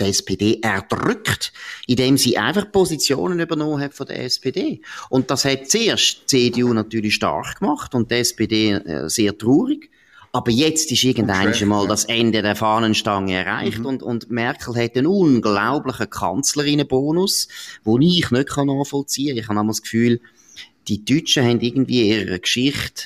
die 0.00 0.04
SPD 0.04 0.60
erdrückt, 0.62 1.52
indem 1.86 2.16
sie 2.16 2.38
einfach 2.38 2.70
Positionen 2.70 3.40
übernommen 3.40 3.80
hat 3.80 3.94
von 3.94 4.06
der 4.06 4.24
SPD. 4.24 4.80
Und 5.10 5.30
das 5.30 5.44
hat 5.44 5.68
zuerst 5.68 6.32
die 6.32 6.52
CDU 6.52 6.72
natürlich 6.72 7.14
stark 7.14 7.60
gemacht 7.60 7.94
und 7.94 8.10
die 8.10 8.16
SPD 8.16 8.72
äh, 8.72 9.08
sehr 9.08 9.36
traurig. 9.36 9.90
Aber 10.32 10.50
jetzt 10.50 10.92
ist 10.92 11.04
irgendwann 11.04 11.68
mal 11.68 11.86
das 11.86 12.04
Ende 12.04 12.42
der 12.42 12.54
Fahnenstange 12.54 13.34
erreicht 13.34 13.78
mhm. 13.78 13.86
und, 13.86 14.02
und 14.02 14.30
Merkel 14.30 14.76
hat 14.76 14.96
einen 14.96 15.06
unglaublichen 15.06 16.10
Kanzlerinnenbonus, 16.10 17.48
wo 17.82 17.98
ich 17.98 18.30
nicht 18.30 18.56
nachvollziehen 18.56 19.36
kann. 19.36 19.42
Ich 19.42 19.48
habe 19.48 19.68
das 19.68 19.82
Gefühl, 19.82 20.20
die 20.86 21.04
Deutschen 21.04 21.44
haben 21.44 21.60
irgendwie 21.60 22.08
ihre 22.10 22.38
Geschichte 22.38 23.04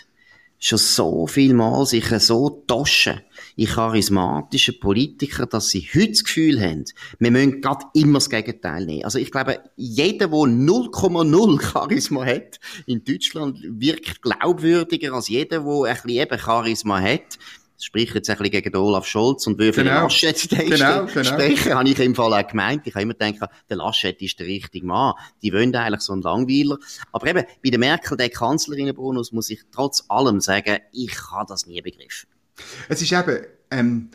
schon 0.64 0.78
so 0.78 1.26
viel 1.26 1.54
Mal 1.54 1.84
sich 1.86 2.06
so 2.20 2.62
toschen 2.66 3.20
in 3.56 3.66
charismatischen 3.66 4.78
Politikern, 4.78 5.48
dass 5.50 5.70
sie 5.70 5.88
heute 5.92 6.10
das 6.10 6.24
Gefühl 6.24 6.60
haben, 6.60 6.84
wir 7.18 7.30
müssen 7.30 7.60
gerade 7.60 7.86
immer 7.94 8.18
das 8.18 8.30
Gegenteil 8.30 8.86
nehmen. 8.86 9.04
Also 9.04 9.18
ich 9.18 9.32
glaube, 9.32 9.60
jeder, 9.76 10.28
der 10.28 10.28
0,0 10.28 11.62
Charisma 11.62 12.24
hat 12.24 12.60
in 12.86 13.02
Deutschland, 13.04 13.58
wirkt 13.62 14.22
glaubwürdiger 14.22 15.14
als 15.14 15.28
jeder, 15.28 15.60
der 15.60 15.66
ein 15.66 15.94
bisschen 15.94 16.10
eben 16.10 16.38
Charisma 16.38 17.00
hat 17.00 17.38
sprich 17.84 18.14
jetzt 18.14 18.30
ein 18.30 18.36
bisschen 18.36 18.50
gegen 18.50 18.76
Olaf 18.76 19.06
Scholz 19.06 19.46
und 19.46 19.58
würde 19.58 19.82
genau. 19.82 20.04
Laschet 20.04 20.48
genau, 20.48 21.06
genau. 21.06 21.24
sprechen, 21.24 21.74
habe 21.74 21.88
ich 21.88 21.98
im 21.98 22.14
Fall 22.14 22.32
auch 22.32 22.46
gemeint. 22.46 22.86
Ich 22.86 22.94
habe 22.94 23.02
immer 23.02 23.14
gedacht, 23.14 23.50
der 23.68 23.76
Laschet 23.76 24.20
ist 24.22 24.38
der 24.38 24.46
richtige 24.46 24.86
Mann. 24.86 25.14
Die 25.42 25.52
wollen 25.52 25.74
eigentlich 25.74 26.00
so 26.00 26.12
einen 26.12 26.22
Langweiler. 26.22 26.78
Aber 27.12 27.26
eben, 27.26 27.44
bei 27.62 27.70
der 27.70 27.78
Merkel, 27.78 28.16
der 28.16 28.30
Kanzlerinnenbonus, 28.30 29.32
muss 29.32 29.50
ich 29.50 29.60
trotz 29.72 30.04
allem 30.08 30.40
sagen, 30.40 30.78
ich 30.92 31.14
habe 31.30 31.46
das 31.48 31.66
nie 31.66 31.80
begriffen. 31.80 32.28
Es 32.88 33.02
ist 33.02 33.12
eben, 33.12 33.44
ähm, 33.70 34.10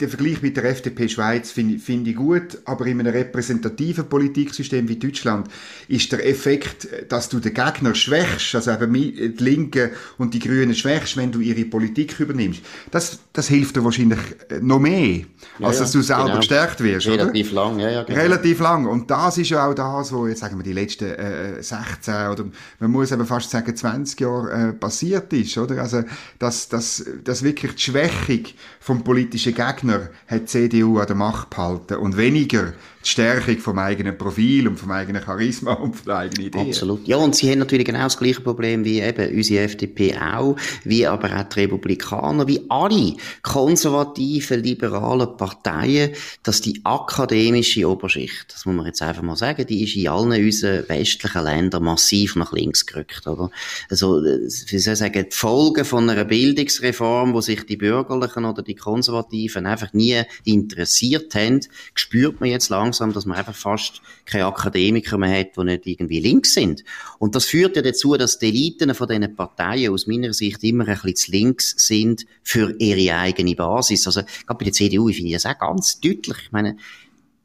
der 0.00 0.08
Vergleich 0.08 0.42
mit 0.42 0.56
der 0.56 0.64
FDP 0.64 1.08
Schweiz 1.08 1.50
finde 1.50 1.78
find 1.78 2.06
ich 2.06 2.16
gut, 2.16 2.58
aber 2.64 2.86
in 2.86 3.00
einem 3.00 3.12
repräsentativen 3.12 4.08
Politiksystem 4.08 4.88
wie 4.88 4.96
Deutschland 4.96 5.48
ist 5.88 6.10
der 6.12 6.26
Effekt, 6.26 6.88
dass 7.08 7.28
du 7.28 7.38
den 7.38 7.54
Gegner 7.54 7.94
schwächst, 7.94 8.54
also 8.54 8.72
eben 8.72 8.92
die 8.92 9.34
Linken 9.38 9.90
und 10.18 10.34
die 10.34 10.38
Grünen 10.38 10.74
schwächst, 10.74 11.16
wenn 11.16 11.32
du 11.32 11.40
ihre 11.40 11.64
Politik 11.64 12.18
übernimmst. 12.18 12.62
Das, 12.90 13.20
das 13.32 13.48
hilft 13.48 13.76
dir 13.76 13.84
wahrscheinlich 13.84 14.18
äh, 14.48 14.60
noch 14.60 14.80
mehr, 14.80 15.24
als 15.60 15.76
ja, 15.76 15.84
dass 15.84 15.92
du 15.92 16.02
selber 16.02 16.24
genau. 16.24 16.36
gestärkt 16.36 16.82
wirst. 16.82 17.06
Relativ 17.06 17.52
oder? 17.52 17.62
lang, 17.62 17.78
ja, 17.78 17.90
ja. 17.90 18.02
Genau. 18.02 18.20
Relativ 18.20 18.60
lang. 18.60 18.86
Und 18.86 19.10
das 19.10 19.38
ist 19.38 19.50
ja 19.50 19.66
auch 19.66 19.74
das, 19.74 20.12
was 20.12 20.28
jetzt 20.28 20.40
sagen 20.40 20.58
wir 20.58 20.64
die 20.64 20.72
letzten 20.72 21.10
äh, 21.10 21.62
16 21.62 22.14
oder 22.28 22.44
man 22.78 22.90
muss 22.90 23.12
eben 23.12 23.26
fast 23.26 23.50
sagen 23.50 23.74
20 23.74 24.20
Jahre 24.20 24.50
äh, 24.50 24.72
passiert 24.72 25.32
ist, 25.32 25.56
oder? 25.58 25.80
Also, 25.80 26.02
dass, 26.38 26.68
dass, 26.68 27.04
dass 27.24 27.42
wirklich 27.42 27.74
die 27.74 27.82
Schwächung 27.82 28.44
vom 28.80 29.04
politischen 29.04 29.54
Gegner 29.54 29.69
Gegner 29.72 30.10
hat 30.26 30.42
die 30.42 30.46
CDU 30.46 30.98
an 30.98 31.06
der 31.06 31.16
Macht 31.16 31.50
behalten 31.50 31.96
und 31.96 32.16
weniger 32.16 32.72
die 33.02 33.08
Stärkung 33.08 33.58
vom 33.58 33.78
eigenen 33.78 34.18
Profil 34.18 34.68
und 34.68 34.78
vom 34.78 34.90
eigenen 34.90 35.22
Charisma 35.22 35.72
und 35.72 35.96
von 35.96 36.04
der 36.04 36.16
eigenen 36.18 36.48
Idee. 36.48 36.58
Absolut. 36.58 37.08
Ja, 37.08 37.16
und 37.16 37.34
sie 37.34 37.50
haben 37.50 37.60
natürlich 37.60 37.86
genau 37.86 38.02
das 38.02 38.18
gleiche 38.18 38.42
Problem 38.42 38.84
wie 38.84 39.00
eben 39.00 39.34
unsere 39.34 39.64
FDP 39.64 40.16
auch, 40.18 40.56
wie 40.84 41.06
aber 41.06 41.34
auch 41.34 41.44
die 41.44 41.60
Republikaner, 41.60 42.46
wie 42.46 42.60
alle 42.68 43.14
konservativen, 43.42 44.62
liberalen 44.62 45.34
Parteien, 45.36 46.10
dass 46.42 46.60
die 46.60 46.82
akademische 46.84 47.88
Oberschicht, 47.88 48.52
das 48.52 48.66
muss 48.66 48.76
man 48.76 48.86
jetzt 48.86 49.00
einfach 49.00 49.22
mal 49.22 49.36
sagen, 49.36 49.66
die 49.66 49.84
ist 49.84 49.96
in 49.96 50.08
allen 50.08 50.32
unseren 50.32 50.86
westlichen 50.88 51.44
Ländern 51.44 51.84
massiv 51.84 52.36
nach 52.36 52.52
links 52.52 52.84
gerückt, 52.84 53.26
oder? 53.26 53.50
Also, 53.88 54.16
wie 54.22 54.78
soll 54.78 54.96
sagen, 54.96 55.26
die 55.30 55.36
Folgen 55.36 55.86
von 55.86 56.10
einer 56.10 56.26
Bildungsreform, 56.26 57.32
wo 57.32 57.40
sich 57.40 57.64
die 57.64 57.78
Bürgerlichen 57.78 58.44
oder 58.44 58.62
die 58.62 58.74
Konservativen 58.74 59.59
einfach 59.66 59.92
nie 59.92 60.22
interessiert 60.44 61.34
haben, 61.34 61.60
spürt 61.94 62.40
man 62.40 62.50
jetzt 62.50 62.68
langsam 62.68 63.12
dass 63.12 63.26
man 63.26 63.38
einfach 63.38 63.54
fast 63.54 64.02
keine 64.24 64.46
Akademiker 64.46 65.18
mehr 65.18 65.40
hat, 65.40 65.56
die 65.56 65.64
nicht 65.64 65.86
irgendwie 65.86 66.20
links 66.20 66.54
sind. 66.54 66.84
Und 67.18 67.34
das 67.34 67.44
führt 67.44 67.76
ja 67.76 67.82
dazu, 67.82 68.16
dass 68.16 68.38
die 68.38 68.48
Eliten 68.48 68.94
von 68.94 69.08
diesen 69.08 69.34
Parteien 69.34 69.92
aus 69.92 70.06
meiner 70.06 70.32
Sicht 70.32 70.62
immer 70.62 70.86
ein 70.86 70.94
bisschen 70.94 71.16
zu 71.16 71.30
links 71.32 71.74
sind 71.76 72.26
für 72.42 72.74
ihre 72.78 73.18
eigene 73.18 73.54
Basis. 73.54 74.06
Also, 74.06 74.22
gerade 74.22 74.58
bei 74.58 74.64
der 74.64 74.72
CDU, 74.72 75.08
ich 75.08 75.16
finde 75.16 75.32
das 75.32 75.46
auch 75.46 75.58
ganz 75.58 76.00
deutlich. 76.00 76.36
Ich 76.44 76.52
meine, 76.52 76.76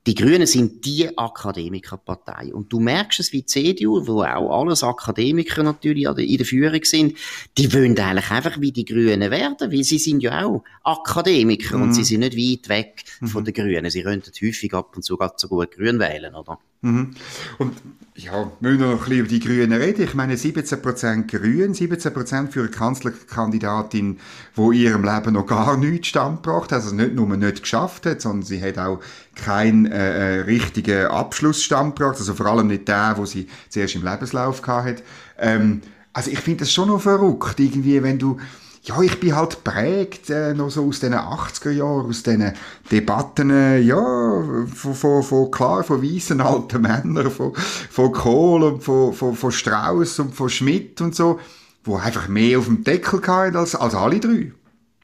die 0.08 0.14
Grünen 0.14 0.46
sind 0.46 0.86
die 0.86 1.18
Akademikerpartei. 1.18 2.54
Und 2.54 2.72
du 2.72 2.80
merkst 2.80 3.20
es 3.20 3.34
wie 3.34 3.42
die 3.42 3.46
CDU, 3.46 4.06
wo 4.06 4.24
auch 4.24 4.62
alles 4.62 4.84
Akademiker 4.84 5.64
natürlich 5.64 6.06
in 6.06 6.38
der 6.38 6.46
Führung 6.46 6.84
sind, 6.84 7.18
die 7.58 7.74
wollen 7.74 7.98
eigentlich 7.98 8.30
einfach 8.30 8.62
wie 8.62 8.72
die 8.72 8.86
Grünen 8.86 9.32
werden, 9.32 9.72
weil 9.72 9.84
sie 9.84 9.98
sind 9.98 10.22
ja 10.22 10.46
auch 10.46 10.64
Akademiker 10.84 11.78
mhm. 11.78 11.84
und 11.84 11.94
sie 11.94 12.04
sind 12.04 12.20
nicht 12.20 12.38
weit 12.38 12.70
weg 12.70 13.04
mhm. 13.20 13.28
von 13.28 13.46
den 13.46 13.54
Grünen. 13.54 13.90
Sie 13.90 14.04
könnten 14.04 14.32
häufig 14.42 14.74
ab 14.74 14.96
und 14.96 15.04
zu 15.04 15.18
ganz 15.18 15.42
so 15.42 15.48
gut 15.48 15.72
Grün 15.72 16.00
wählen, 16.00 16.36
oder? 16.36 16.60
Mhm. 16.82 17.16
Und 17.58 17.74
ja, 18.18 18.50
wir 18.62 18.72
müssen 18.72 18.80
noch 18.80 18.92
ein 18.92 18.98
bisschen 19.00 19.18
über 19.18 19.28
die 19.28 19.40
Grünen 19.42 19.74
reden. 19.74 20.04
Ich 20.04 20.14
meine, 20.14 20.36
17% 20.36 21.28
Grün, 21.28 21.74
17% 21.74 22.48
für 22.48 22.62
eine 22.62 22.70
Kanzlerkandidatin, 22.70 24.20
die 24.56 24.62
in 24.62 24.72
ihrem 24.72 25.04
Leben 25.04 25.34
noch 25.34 25.46
gar 25.46 25.76
nichts 25.76 26.08
standgebracht 26.08 26.72
hat, 26.72 26.84
also 26.84 26.96
nicht 26.96 27.14
nur 27.14 27.28
nicht 27.36 27.64
geschafft 27.64 28.06
hat, 28.06 28.22
sondern 28.22 28.44
sie 28.44 28.62
hat 28.62 28.78
auch 28.78 29.02
keinen 29.36 29.86
äh, 29.88 30.38
äh 30.38 30.42
richtigen 30.42 31.08
Abschlussstand 31.08 31.98
gebracht, 31.98 32.18
also 32.18 32.34
vor 32.34 32.46
allem 32.46 32.68
nicht 32.68 32.88
der, 32.88 33.16
wo 33.18 33.26
sie 33.26 33.48
zuerst 33.68 33.96
im 33.96 34.06
Lebenslauf 34.06 34.66
hatte. 34.66 35.04
Ähm, 35.38 35.82
also 36.14 36.32
ich 36.32 36.40
finde 36.40 36.62
das 36.62 36.72
schon 36.72 36.88
noch 36.88 37.02
verrückt, 37.02 37.60
irgendwie, 37.60 38.02
wenn 38.02 38.18
du 38.18 38.38
ja, 38.86 39.02
ich 39.02 39.20
bin 39.20 39.36
halt 39.36 39.64
prägt 39.64 40.30
äh, 40.30 40.54
noch 40.54 40.70
so 40.70 40.86
aus 40.86 41.00
den 41.00 41.16
80er 41.16 41.72
Jahren, 41.72 42.06
aus 42.06 42.22
diesen 42.22 42.54
Debatten, 42.92 43.50
äh, 43.50 43.80
ja, 43.80 43.98
von, 43.98 44.94
von, 44.94 45.24
von, 45.24 45.52
klar, 45.52 45.84
von 45.84 46.04
weißen 46.04 46.40
alten 46.40 46.84
Männern, 46.84 47.32
von, 47.32 47.54
von 47.56 48.12
Kohl 48.12 48.64
und 48.64 48.84
von, 48.84 49.14
von, 49.14 49.36
von 49.36 49.52
Strauss 49.52 50.20
und 50.20 50.36
von 50.36 50.50
Schmidt 50.50 51.02
und 51.02 51.16
so, 51.16 51.40
wo 51.84 51.96
einfach 51.98 52.28
mehr 52.28 52.60
auf 52.60 52.66
dem 52.66 52.84
Deckel 52.84 53.22
hatten 53.26 53.56
als, 53.56 53.76
als 53.76 53.96
alle 53.96 54.20
drei. 54.20 54.52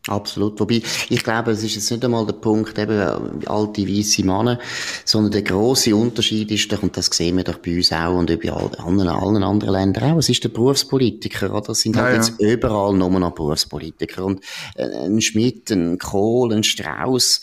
Absolut. 0.08 0.60
Wobei, 0.60 0.82
ich 1.10 1.24
glaube, 1.24 1.52
es 1.52 1.64
ist 1.64 1.76
jetzt 1.76 1.92
nicht 1.92 2.04
einmal 2.04 2.26
der 2.26 2.34
Punkt, 2.34 2.78
eben, 2.80 3.46
alte, 3.46 3.88
weisse 3.88 4.26
Männer, 4.26 4.58
sondern 5.06 5.32
der 5.32 5.44
große 5.44 5.96
Unterschied 5.96 6.50
ist 6.50 6.72
doch, 6.72 6.82
und 6.82 6.98
das 6.98 7.06
sehen 7.06 7.38
wir 7.38 7.44
doch 7.44 7.60
bei 7.60 7.76
uns 7.76 7.92
auch 7.92 8.18
und 8.18 8.28
bei 8.42 8.52
allen, 8.52 9.08
allen 9.08 9.44
anderen 9.44 9.74
Ländern 9.74 10.14
auch, 10.14 10.18
es 10.18 10.30
ist 10.30 10.44
der 10.44 10.50
Berufspolitiker, 10.50 11.54
oder? 11.54 11.70
Es 11.70 11.82
sind 11.82 11.98
halt 11.98 12.10
ja, 12.10 12.16
jetzt 12.16 12.34
ja. 12.40 12.50
überall 12.50 12.94
nur 12.94 13.12
noch 13.12 13.32
Berufspolitiker. 13.32 14.26
Und 14.26 14.44
äh, 14.76 14.86
ein 14.86 15.22
Schmidt, 15.22 15.70
ein 15.70 16.00
Kohl, 16.00 16.52
ein 16.52 16.64
Strauss, 16.64 17.42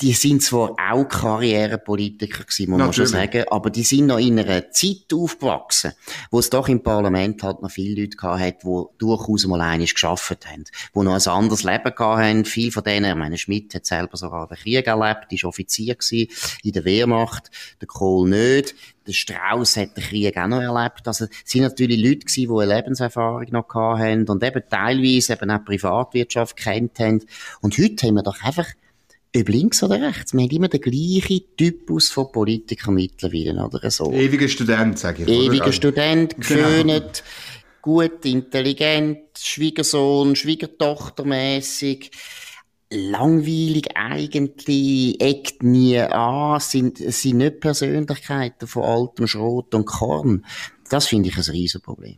die 0.00 0.12
sind 0.12 0.42
zwar 0.42 0.76
auch 0.90 1.04
Karrierepolitiker 1.04 2.44
gewesen, 2.44 2.70
muss 2.70 2.78
man 2.78 2.92
schon 2.92 3.06
sagen, 3.06 3.44
aber 3.50 3.70
die 3.70 3.82
sind 3.82 4.06
noch 4.06 4.18
in 4.18 4.38
einer 4.38 4.70
Zeit 4.70 5.12
aufgewachsen, 5.12 5.92
wo 6.30 6.38
es 6.38 6.50
doch 6.50 6.68
im 6.68 6.82
Parlament 6.82 7.42
halt 7.42 7.62
noch 7.62 7.70
viele 7.70 8.02
Leute 8.02 8.16
gehabt 8.16 8.40
hat, 8.40 8.62
die 8.62 8.84
durchaus 8.98 9.46
mal 9.46 9.60
einiges 9.60 9.94
geschafft 9.94 10.46
haben, 10.46 10.64
die 10.94 11.00
noch 11.00 11.14
ein 11.14 11.32
anderes 11.32 11.62
Leben 11.64 11.77
gehabt 11.84 12.00
haben. 12.00 12.44
Viele 12.44 12.70
von 12.70 12.84
denen, 12.84 13.10
ich 13.10 13.16
meine, 13.16 13.38
Schmidt 13.38 13.74
hat 13.74 13.86
selber 13.86 14.16
sogar 14.16 14.46
den 14.46 14.56
Krieg 14.56 14.86
erlebt, 14.86 15.32
ist 15.32 15.44
Offizier 15.44 15.94
gewesen 15.94 16.28
in 16.62 16.72
der 16.72 16.84
Wehrmacht, 16.84 17.50
der 17.80 17.88
Kohl 17.88 18.28
nicht. 18.28 18.74
Der 19.06 19.12
Strauss 19.12 19.76
hat 19.76 19.96
den 19.96 20.04
Krieg 20.04 20.36
auch 20.36 20.48
noch 20.48 20.60
erlebt. 20.60 21.06
Also, 21.06 21.24
es 21.24 21.50
sind 21.50 21.62
natürlich 21.62 21.98
Leute 21.98 22.26
gewesen, 22.26 22.54
die 22.54 22.62
eine 22.62 22.74
Lebenserfahrung 22.74 23.46
noch 23.50 23.68
gehabt 23.68 24.00
haben 24.00 24.28
und 24.28 24.42
eben 24.42 24.62
teilweise 24.68 25.32
eben 25.32 25.50
auch 25.50 25.64
Privatwirtschaft 25.64 26.56
kennt 26.56 26.98
haben. 26.98 27.24
Und 27.60 27.78
heute 27.78 28.06
haben 28.06 28.14
wir 28.14 28.22
doch 28.22 28.42
einfach 28.42 28.66
ob 29.36 29.48
links 29.48 29.82
oder 29.82 30.00
rechts. 30.00 30.32
Wir 30.32 30.42
haben 30.42 30.50
immer 30.50 30.68
den 30.68 30.80
gleichen 30.80 31.42
Typus 31.56 32.08
von 32.08 32.32
Politikern 32.32 32.94
mittlerweile, 32.94 33.64
oder 33.64 33.90
so. 33.90 34.10
Ewiger 34.12 34.48
Student, 34.48 34.98
sage 34.98 35.24
ich. 35.24 35.28
Ewiger 35.28 35.64
oder? 35.64 35.72
Student, 35.72 36.36
geföhnt, 36.36 36.86
genau. 36.86 37.10
Gut, 37.82 38.24
intelligent, 38.24 39.38
Schwiegersohn, 39.38 40.36
Schwiegertochter 40.36 41.24
mäßig 41.24 42.10
langweilig 42.90 43.96
eigentlich, 43.96 45.20
eckt 45.20 45.62
nie 45.62 45.98
an, 45.98 46.60
sind, 46.60 46.98
sind 46.98 47.36
nicht 47.38 47.60
Persönlichkeiten 47.60 48.66
von 48.66 48.84
altem 48.84 49.26
Schrot 49.26 49.74
und 49.74 49.84
Korn. 49.84 50.46
Das 50.88 51.06
finde 51.06 51.28
ich 51.28 51.36
ein 51.36 51.42
Riesenproblem. 51.42 52.16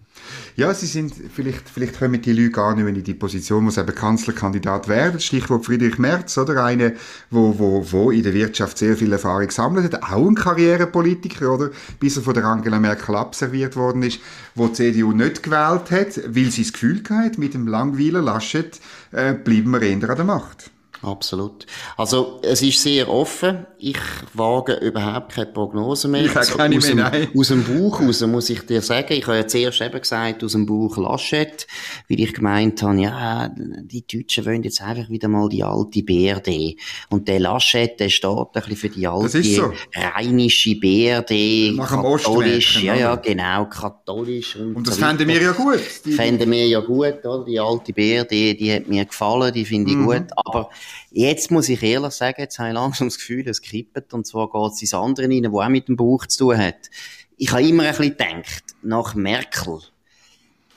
Ja, 0.56 0.72
sie 0.72 0.86
sind, 0.86 1.12
vielleicht, 1.34 1.68
vielleicht 1.68 1.98
kommen 1.98 2.20
die 2.22 2.32
Leute 2.32 2.50
gar 2.50 2.74
nicht 2.74 2.84
mehr 2.84 2.94
in 2.94 3.02
die 3.02 3.14
Position, 3.14 3.66
wo 3.66 3.70
sie 3.70 3.80
eben 3.80 3.94
Kanzlerkandidat 3.94 4.86
werden. 4.88 5.18
Stichwort 5.18 5.64
Friedrich 5.64 5.98
Merz, 5.98 6.38
oder? 6.38 6.64
Eine, 6.64 6.94
wo, 7.30 7.58
wo, 7.58 7.84
wo 7.90 8.10
in 8.10 8.22
der 8.22 8.34
Wirtschaft 8.34 8.78
sehr 8.78 8.96
viel 8.96 9.12
Erfahrung 9.12 9.46
gesammelt 9.46 9.92
hat. 9.92 10.02
Auch 10.04 10.26
ein 10.26 10.34
Karrierepolitiker, 10.34 11.52
oder? 11.52 11.70
Bis 11.98 12.16
er 12.16 12.22
von 12.22 12.34
der 12.34 12.44
Angela 12.44 12.78
Merkel 12.78 13.16
abserviert 13.16 13.76
worden 13.76 14.02
ist, 14.02 14.20
wo 14.54 14.68
die 14.68 14.74
CDU 14.74 15.12
nicht 15.12 15.42
gewählt 15.42 15.90
hat, 15.90 16.20
weil 16.28 16.50
sie 16.50 16.62
das 16.62 16.72
Gefühl 16.72 17.02
hat, 17.10 17.38
mit 17.38 17.54
dem 17.54 17.66
Langweiler 17.66 18.22
Laschet, 18.22 18.80
äh, 19.12 19.34
bleiben 19.34 19.70
wir 19.70 19.82
eher 19.82 20.10
an 20.10 20.16
der 20.16 20.24
Macht. 20.24 20.70
Absolut. 21.02 21.64
Also, 21.96 22.40
es 22.42 22.60
ist 22.60 22.82
sehr 22.82 23.08
offen. 23.08 23.66
Ich 23.78 23.96
wage 24.34 24.74
überhaupt 24.74 25.32
keine 25.32 25.46
Prognose 25.46 26.08
mehr. 26.08 26.26
Ich 26.26 26.34
habe 26.34 26.46
keine 26.46 26.76
aus, 26.76 26.92
mehr, 26.92 27.10
dem, 27.10 27.20
nein. 27.20 27.28
aus 27.34 27.48
dem 27.48 27.64
Buch 27.64 28.02
raus, 28.02 28.20
muss 28.26 28.50
ich 28.50 28.66
dir 28.66 28.82
sagen. 28.82 29.14
Ich 29.14 29.26
habe 29.26 29.38
ja 29.38 29.46
zuerst 29.46 29.80
eben 29.80 29.98
gesagt, 29.98 30.44
aus 30.44 30.52
dem 30.52 30.66
Buch 30.66 30.98
Laschet, 30.98 31.66
weil 32.08 32.20
ich 32.20 32.34
gemeint 32.34 32.82
habe, 32.82 33.00
ja, 33.00 33.50
die 33.56 34.06
Deutschen 34.06 34.44
wollen 34.44 34.62
jetzt 34.62 34.82
einfach 34.82 35.08
wieder 35.08 35.28
mal 35.28 35.48
die 35.48 35.64
alte 35.64 36.02
BRD. 36.02 36.76
Und 37.08 37.28
der 37.28 37.40
Laschet, 37.40 37.98
der 37.98 38.10
steht 38.10 38.30
ein 38.30 38.46
bisschen 38.52 38.76
für 38.76 38.88
die 38.90 39.06
alte, 39.06 39.42
so. 39.42 39.72
rheinische 39.94 40.78
BRD, 40.78 41.76
Nach 41.76 41.88
katholisch, 41.88 42.82
ja, 42.82 42.94
ja, 42.94 43.16
genau, 43.16 43.64
katholisch. 43.64 44.56
Und, 44.56 44.76
und 44.76 44.86
das 44.86 44.96
so 44.96 45.00
fänden 45.06 45.26
wir 45.26 45.40
ja 45.40 45.52
gut. 45.52 45.80
Die 46.04 46.12
fänden 46.12 46.50
wir 46.50 46.66
ja 46.66 46.80
gut, 46.80 47.24
oder? 47.24 47.44
Die 47.46 47.58
alte 47.58 47.94
BRD, 47.94 48.60
die 48.60 48.70
hat 48.74 48.86
mir 48.86 49.06
gefallen, 49.06 49.54
die 49.54 49.64
finde 49.64 49.92
ich 49.92 49.96
mhm. 49.96 50.04
gut, 50.04 50.26
aber 50.36 50.68
Jetzt 51.10 51.50
muss 51.50 51.68
ich 51.68 51.82
ehrlich 51.82 52.12
sagen, 52.12 52.40
jetzt 52.40 52.58
habe 52.58 52.68
ich 52.68 52.74
langsam 52.74 53.08
das 53.08 53.18
Gefühl, 53.18 53.48
es 53.48 53.60
kippt. 53.60 54.14
Und 54.14 54.26
zwar 54.26 54.50
geht 54.50 54.72
es 54.72 54.82
ins 54.82 54.94
andere 54.94 55.28
rein, 55.28 55.50
wo 55.50 55.60
auch 55.60 55.68
mit 55.68 55.88
dem 55.88 55.96
Bauch 55.96 56.26
zu 56.26 56.38
tun 56.38 56.58
hat. 56.58 56.90
Ich 57.36 57.52
habe 57.52 57.66
immer 57.66 57.84
ein 57.84 57.90
bisschen 57.90 58.16
gedacht, 58.16 58.64
nach 58.82 59.14
Merkel 59.14 59.80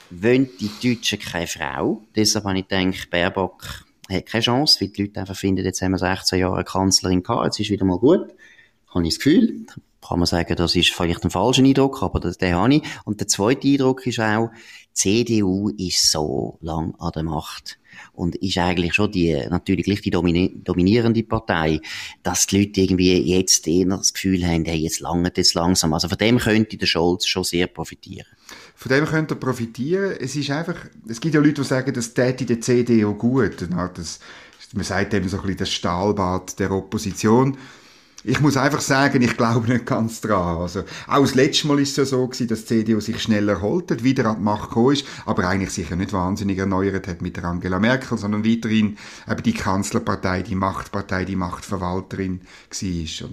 wollen 0.10 0.50
die 0.60 0.70
Deutschen 0.82 1.20
keine 1.20 1.48
Frau. 1.48 2.02
Deshalb 2.16 2.46
habe 2.46 2.60
ich 2.60 2.68
gedacht, 2.68 3.10
Baerbock 3.10 3.86
hat 4.10 4.26
keine 4.26 4.44
Chance, 4.44 4.82
weil 4.82 4.90
die 4.90 5.04
Leute 5.04 5.20
einfach 5.20 5.36
finden, 5.36 5.66
jetzt 5.66 5.82
haben 5.82 5.92
wir 5.92 5.98
16 5.98 6.40
Jahre 6.40 6.56
eine 6.56 6.64
Kanzlerin 6.64 7.24
gehabt, 7.24 7.46
jetzt 7.46 7.60
ist 7.60 7.70
wieder 7.70 7.86
mal 7.86 7.98
gut. 7.98 8.34
Habe 8.94 9.08
ich 9.08 9.16
das 9.16 9.24
Gefühl. 9.24 9.66
Kann 10.08 10.20
man 10.20 10.26
sagen, 10.26 10.56
das 10.56 10.76
ist 10.76 10.92
vielleicht 10.92 11.24
ein 11.24 11.32
falscher 11.32 11.64
Eindruck, 11.64 12.04
aber 12.04 12.20
das, 12.20 12.38
den 12.38 12.56
habe 12.56 12.76
ich. 12.76 12.84
Und 13.06 13.20
der 13.22 13.28
zweite 13.28 13.68
Eindruck 13.68 14.06
ist 14.06 14.20
auch, 14.20 14.50
die 14.52 14.94
CDU 15.26 15.70
ist 15.70 16.12
so 16.12 16.58
lang 16.62 16.94
an 17.00 17.12
der 17.16 17.24
Macht 17.24 17.80
und 18.14 18.36
ist 18.36 18.58
eigentlich 18.58 18.94
schon 18.94 19.12
die, 19.12 19.36
natürlich 19.50 19.86
gleich 19.86 20.02
die 20.02 20.12
dominierende 20.12 21.24
Partei, 21.24 21.80
dass 22.22 22.48
die 22.48 22.60
Leute 22.60 22.82
irgendwie 22.82 23.18
jetzt 23.22 23.68
eher 23.68 23.86
das 23.86 24.14
Gefühl 24.14 24.46
haben, 24.46 24.66
hey, 24.66 24.78
jetzt 24.78 25.00
langt 25.00 25.38
es 25.38 25.54
langsam. 25.54 25.94
Also 25.94 26.10
von 26.10 26.18
dem 26.18 26.38
könnte 26.38 26.78
der 26.78 26.86
Scholz 26.86 27.26
schon 27.26 27.44
sehr 27.44 27.68
profitieren. 27.68 28.28
Von 28.76 28.92
dem 28.92 29.06
könnte 29.06 29.36
er 29.36 29.40
profitieren. 29.40 30.16
Es 30.20 30.36
ist 30.36 30.50
einfach, 30.52 30.76
es 31.08 31.20
gibt 31.20 31.36
ja 31.36 31.42
Leute, 31.42 31.62
die 31.62 31.68
sagen, 31.68 31.94
das 31.94 32.14
täte 32.14 32.46
der 32.46 32.62
CDU 32.62 33.14
gut. 33.14 33.68
Das, 33.96 34.20
man 34.74 34.84
sagt 34.84 35.14
eben 35.14 35.30
so 35.30 35.38
ein 35.38 35.44
bisschen 35.44 35.58
das 35.58 35.72
Stahlbad 35.72 36.60
der 36.60 36.72
Opposition. 36.72 37.58
Ich 38.26 38.40
muss 38.40 38.56
einfach 38.56 38.80
sagen, 38.80 39.22
ich 39.22 39.36
glaube 39.36 39.68
nicht 39.70 39.86
ganz 39.86 40.22
dran. 40.22 40.58
Also, 40.58 40.84
auch 41.08 41.22
das 41.22 41.36
letzte 41.36 41.68
Mal 41.68 41.80
ist 41.80 41.92
es 41.92 41.98
ja 41.98 42.06
so 42.06 42.26
gewesen, 42.26 42.48
dass 42.48 42.64
die 42.64 42.86
CDU 42.86 43.02
sich 43.02 43.22
schnell 43.22 43.50
erholt 43.50 43.92
hat, 43.92 44.04
wieder 44.04 44.28
an 44.28 44.38
die 44.38 44.44
Macht 44.44 44.70
gekommen 44.70 44.94
ist, 44.94 45.06
aber 45.26 45.46
eigentlich 45.46 45.72
sich 45.72 45.90
ja 45.90 45.98
nicht 45.98 46.14
wahnsinnig 46.14 46.58
erneuert 46.58 47.06
hat 47.08 47.22
mit 47.22 47.36
der 47.36 47.44
Angela 47.44 47.80
Merkel, 47.80 48.18
sondern 48.18 48.46
weiterhin 48.46 48.98
eben 49.30 49.44
die 49.44 49.54
Kanzlerpartei, 49.54 50.42
die 50.42 50.56
Machtpartei, 50.56 51.26
die 51.26 51.36
Machtverwalterin 51.36 52.40
war? 52.70 53.30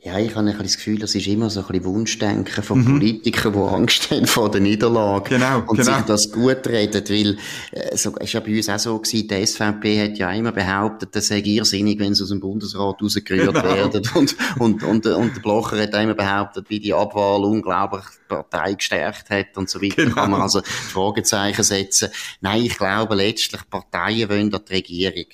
Ja, 0.00 0.16
ich 0.16 0.36
habe 0.36 0.48
ein 0.48 0.56
das 0.56 0.76
Gefühl, 0.76 1.00
das 1.00 1.16
ist 1.16 1.26
immer 1.26 1.50
so 1.50 1.58
ein 1.58 1.66
bisschen 1.66 1.84
Wunschdenken 1.84 2.62
von 2.62 2.78
mhm. 2.78 2.84
Politikern, 2.84 3.52
die 3.52 3.58
Angst 3.58 4.10
haben 4.12 4.26
vor 4.28 4.48
der 4.48 4.60
Niederlage. 4.60 5.30
Genau, 5.30 5.64
und 5.66 5.76
genau. 5.76 5.96
sich 5.96 6.04
das 6.06 6.30
gut 6.30 6.68
reden, 6.68 7.02
weil, 7.08 7.36
äh, 7.72 7.96
so, 7.96 8.14
ist 8.16 8.32
ja 8.32 8.38
bei 8.38 8.56
uns 8.56 8.68
auch 8.68 8.78
so 8.78 8.96
gewesen, 8.96 9.26
die 9.26 9.44
SVP 9.44 10.00
hat 10.04 10.16
ja 10.16 10.30
immer 10.30 10.52
behauptet, 10.52 11.16
das 11.16 11.26
sei 11.26 11.40
irrsinnig, 11.40 11.98
wenn 11.98 12.14
sie 12.14 12.22
aus 12.22 12.28
dem 12.28 12.38
Bundesrat 12.38 13.02
rausgerührt 13.02 13.52
genau. 13.52 13.74
werden. 13.74 14.08
Und, 14.14 14.36
und, 14.58 14.82
und, 14.82 15.06
und 15.06 15.36
der 15.36 15.40
Blocher 15.40 15.80
hat 15.80 15.94
auch 15.94 16.02
immer 16.02 16.14
behauptet, 16.14 16.66
wie 16.68 16.78
die 16.78 16.94
Abwahl 16.94 17.44
unglaublich 17.44 18.04
die 18.04 18.28
Partei 18.28 18.74
gestärkt 18.74 19.30
hat 19.30 19.56
und 19.56 19.68
so 19.68 19.82
weiter. 19.82 20.04
Genau. 20.04 20.14
Kann 20.14 20.30
man 20.30 20.40
also 20.40 20.60
Fragezeichen 20.62 21.62
setzen. 21.62 22.08
Nein, 22.40 22.64
ich 22.64 22.76
glaube 22.76 23.14
letztlich, 23.14 23.60
Parteien 23.68 24.28
wollen 24.28 24.54
an 24.54 24.62
die 24.68 24.74
Regierung. 24.74 25.26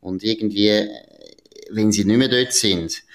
Und 0.00 0.22
irgendwie, 0.22 0.86
wenn 1.70 1.92
sie 1.92 2.04
nicht 2.04 2.18
mehr 2.18 2.28
dort 2.28 2.52
sind, 2.52 3.05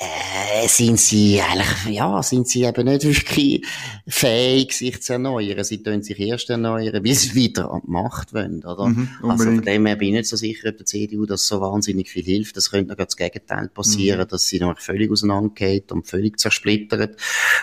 äh, 0.00 0.68
sind 0.68 1.00
sie 1.00 1.40
eigentlich, 1.40 1.96
ja, 1.96 2.22
sind 2.22 2.46
sie 2.46 2.62
eben 2.62 2.84
nicht 2.84 3.04
wirklich 3.04 3.66
fähig, 4.06 4.72
sich 4.72 5.02
zu 5.02 5.14
erneuern. 5.14 5.64
Sie 5.64 5.82
tun 5.82 6.02
sich 6.04 6.20
erst 6.20 6.50
erneuern, 6.50 7.02
wie 7.02 7.14
sie 7.14 7.34
wieder 7.34 7.72
an 7.72 7.82
die 7.84 7.90
Macht 7.90 8.32
wollen, 8.32 8.64
oder? 8.64 8.86
Mhm, 8.86 9.08
also 9.24 9.44
von 9.44 9.60
dem 9.60 9.86
her 9.86 9.96
bin 9.96 10.08
ich 10.08 10.14
nicht 10.14 10.28
so 10.28 10.36
sicher, 10.36 10.68
ob 10.68 10.76
der 10.76 10.86
CDU 10.86 11.26
das 11.26 11.48
so 11.48 11.60
wahnsinnig 11.60 12.10
viel 12.10 12.22
hilft. 12.22 12.56
Das 12.56 12.70
könnte 12.70 12.90
noch 12.90 13.04
das 13.04 13.16
Gegenteil 13.16 13.68
passieren, 13.68 14.20
mhm. 14.20 14.28
dass 14.28 14.46
sie 14.46 14.60
noch 14.60 14.78
völlig 14.78 15.10
auseinandergeht 15.10 15.90
und 15.90 16.06
völlig 16.06 16.38
zersplittert. 16.38 17.16